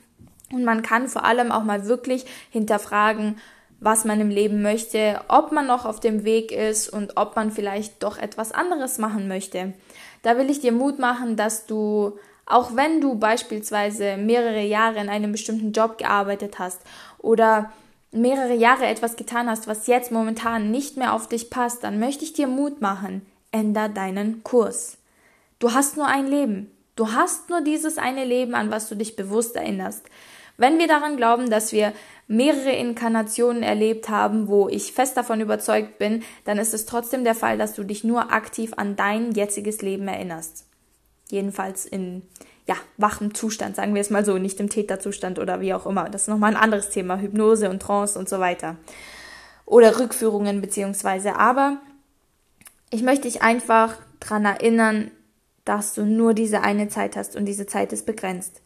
und 0.52 0.64
man 0.64 0.84
kann 0.84 1.08
vor 1.08 1.26
allem 1.26 1.52
auch 1.52 1.64
mal 1.64 1.88
wirklich 1.88 2.26
hinterfragen, 2.52 3.40
was 3.80 4.06
man 4.06 4.22
im 4.22 4.30
Leben 4.30 4.62
möchte, 4.62 5.22
ob 5.28 5.52
man 5.52 5.66
noch 5.66 5.86
auf 5.86 6.00
dem 6.00 6.24
Weg 6.24 6.52
ist 6.52 6.88
und 6.88 7.18
ob 7.18 7.36
man 7.36 7.50
vielleicht 7.50 8.04
doch 8.04 8.20
etwas 8.20 8.52
anderes 8.52 9.00
machen 9.00 9.28
möchte. 9.28 9.74
Da 10.22 10.38
will 10.38 10.52
ich 10.52 10.60
dir 10.60 10.72
Mut 10.72 11.00
machen, 11.00 11.36
dass 11.36 11.66
du, 11.66 12.20
auch 12.46 12.76
wenn 12.76 13.02
du 13.02 13.16
beispielsweise 13.16 14.18
mehrere 14.18 14.62
Jahre 14.62 15.00
in 15.00 15.10
einem 15.10 15.32
bestimmten 15.32 15.72
Job 15.72 15.98
gearbeitet 15.98 16.60
hast 16.60 16.82
oder 17.18 17.72
mehrere 18.16 18.56
Jahre 18.56 18.86
etwas 18.86 19.16
getan 19.16 19.50
hast, 19.50 19.68
was 19.68 19.88
jetzt 19.88 20.12
momentan 20.12 20.72
nicht 20.72 20.98
mehr 20.98 21.14
auf 21.14 21.28
dich 21.28 21.50
passt, 21.50 21.84
dann 21.84 22.00
möchte 22.00 22.24
ich 22.24 22.34
dir 22.34 22.48
Mut 22.48 22.82
machen, 22.82 23.26
änder 23.52 23.90
deinen 23.90 24.44
Kurs. 24.44 24.98
Du 25.60 25.74
hast 25.74 25.98
nur 25.98 26.08
ein 26.08 26.28
Leben. 26.28 26.72
Du 26.96 27.12
hast 27.12 27.50
nur 27.50 27.62
dieses 27.62 27.98
eine 27.98 28.24
Leben, 28.24 28.56
an 28.56 28.72
was 28.72 28.88
du 28.88 28.96
dich 28.96 29.16
bewusst 29.16 29.56
erinnerst. 29.56 30.06
Wenn 30.58 30.80
wir 30.80 30.88
daran 30.88 31.18
glauben, 31.18 31.50
dass 31.50 31.74
wir 31.74 31.92
mehrere 32.28 32.72
Inkarnationen 32.72 33.62
erlebt 33.62 34.10
haben, 34.10 34.48
wo 34.48 34.70
ich 34.70 34.94
fest 34.94 35.18
davon 35.18 35.42
überzeugt 35.42 35.98
bin, 35.98 36.24
dann 36.46 36.58
ist 36.58 36.74
es 36.74 36.86
trotzdem 36.86 37.24
der 37.24 37.36
Fall, 37.36 37.58
dass 37.58 37.74
du 37.74 37.84
dich 37.84 38.04
nur 38.04 38.32
aktiv 38.32 38.74
an 38.78 38.96
dein 38.96 39.34
jetziges 39.34 39.82
Leben 39.82 40.08
erinnerst. 40.08 40.66
Jedenfalls 41.30 41.86
in 41.86 42.22
ja, 42.68 42.76
wachem 42.98 43.34
Zustand, 43.36 43.76
sagen 43.76 43.94
wir 43.94 44.02
es 44.02 44.10
mal 44.10 44.26
so, 44.26 44.38
nicht 44.38 44.60
im 44.60 44.70
Täterzustand 44.70 45.40
oder 45.40 45.62
wie 45.62 45.74
auch 45.74 45.86
immer. 45.86 46.10
Das 46.10 46.24
ist 46.24 46.28
nochmal 46.28 46.56
ein 46.56 46.62
anderes 46.62 46.90
Thema, 46.90 47.20
Hypnose 47.20 47.70
und 47.70 47.82
Trance 47.82 48.18
und 48.18 48.28
so 48.28 48.40
weiter. 48.40 48.76
Oder 49.66 50.00
Rückführungen 50.00 50.62
beziehungsweise. 50.62 51.36
Aber 51.38 51.78
ich 52.90 53.04
möchte 53.04 53.24
dich 53.24 53.42
einfach 53.42 53.96
dran 54.20 54.46
erinnern, 54.46 55.12
dass 55.64 55.94
du 55.94 56.06
nur 56.06 56.34
diese 56.34 56.62
eine 56.62 56.88
Zeit 56.90 57.16
hast 57.16 57.36
und 57.36 57.46
diese 57.46 57.66
Zeit 57.66 57.94
ist 57.94 58.06
begrenzt. 58.06 58.62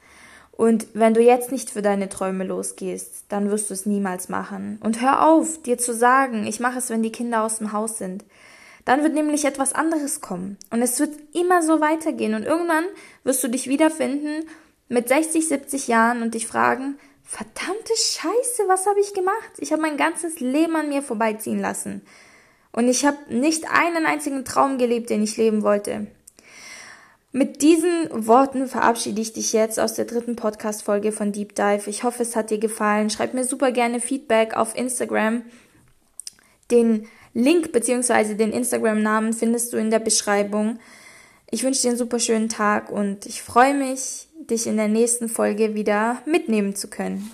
Und 0.52 0.88
wenn 0.94 1.14
du 1.14 1.22
jetzt 1.22 1.54
nicht 1.54 1.70
für 1.70 1.82
deine 1.82 2.10
Träume 2.10 2.44
losgehst, 2.44 3.26
dann 3.30 3.50
wirst 3.50 3.70
du 3.70 3.74
es 3.74 3.86
niemals 3.86 4.28
machen. 4.28 4.78
Und 4.84 5.02
hör 5.02 5.26
auf, 5.26 5.62
dir 5.62 5.78
zu 5.78 5.94
sagen, 5.94 6.46
ich 6.46 6.60
mache 6.60 6.80
es, 6.80 6.90
wenn 6.90 7.02
die 7.02 7.14
Kinder 7.14 7.44
aus 7.44 7.60
dem 7.60 7.72
Haus 7.72 7.98
sind. 7.98 8.26
Dann 8.90 9.04
wird 9.04 9.14
nämlich 9.14 9.46
etwas 9.46 9.74
anderes 9.74 10.20
kommen. 10.20 10.58
Und 10.72 10.82
es 10.82 11.00
wird 11.00 11.14
immer 11.36 11.62
so 11.62 11.80
weitergehen. 11.80 12.34
Und 12.34 12.42
irgendwann 12.42 12.86
wirst 13.24 13.44
du 13.44 13.48
dich 13.48 13.68
wiederfinden 13.68 14.50
mit 14.88 15.08
60, 15.08 15.48
70 15.48 15.88
Jahren 15.88 16.24
und 16.24 16.34
dich 16.34 16.48
fragen, 16.48 16.98
verdammte 17.24 17.94
Scheiße, 17.96 18.64
was 18.66 18.88
habe 18.88 19.00
ich 19.00 19.14
gemacht? 19.14 19.52
Ich 19.60 19.72
habe 19.72 19.84
mein 19.84 19.96
ganzes 19.96 20.40
Leben 20.40 20.76
an 20.76 20.90
mir 20.90 21.04
vorbeiziehen 21.04 21.60
lassen. 21.60 22.02
Und 22.72 22.88
ich 22.88 23.06
habe 23.06 23.18
nicht 23.30 23.70
einen 23.70 24.08
einzigen 24.08 24.44
Traum 24.44 24.80
gelebt, 24.80 25.12
den 25.12 25.22
ich 25.22 25.38
leben 25.38 25.62
wollte. 25.62 26.08
Mit 27.32 27.62
diesen 27.62 28.08
Worten 28.26 28.66
verabschiede 28.66 29.22
ich 29.22 29.34
dich 29.34 29.54
jetzt 29.54 29.80
aus 29.80 29.94
der 29.94 30.06
dritten 30.06 30.36
Podcast-Folge 30.36 31.12
von 31.12 31.32
Deep 31.32 31.54
Dive. 31.54 31.88
Ich 31.88 32.02
hoffe, 32.04 32.24
es 32.24 32.36
hat 32.36 32.50
dir 32.50 32.58
gefallen. 32.58 33.12
Schreib 33.12 33.36
mir 33.36 33.46
super 33.46 33.72
gerne 33.72 34.00
Feedback 34.00 34.58
auf 34.58 34.76
Instagram. 34.76 35.44
Den 36.72 37.08
Link 37.34 37.72
bzw. 37.72 38.36
den 38.36 38.52
Instagram-Namen 38.52 39.34
findest 39.34 39.74
du 39.74 39.78
in 39.78 39.92
der 39.92 40.00
Beschreibung. 40.00 40.80
Ich 41.52 41.64
wünsche 41.64 41.82
dir 41.82 41.90
einen 41.90 41.98
super 41.98 42.20
schönen 42.20 42.50
Tag 42.50 42.92
und 42.92 43.26
ich 43.26 43.42
freue 43.42 43.74
mich, 43.74 44.28
dich 44.50 44.68
in 44.68 44.78
der 44.78 44.88
nächsten 44.88 45.30
Folge 45.30 45.76
wieder 45.76 46.22
mitnehmen 46.26 46.76
zu 46.76 46.90
können. 46.90 47.32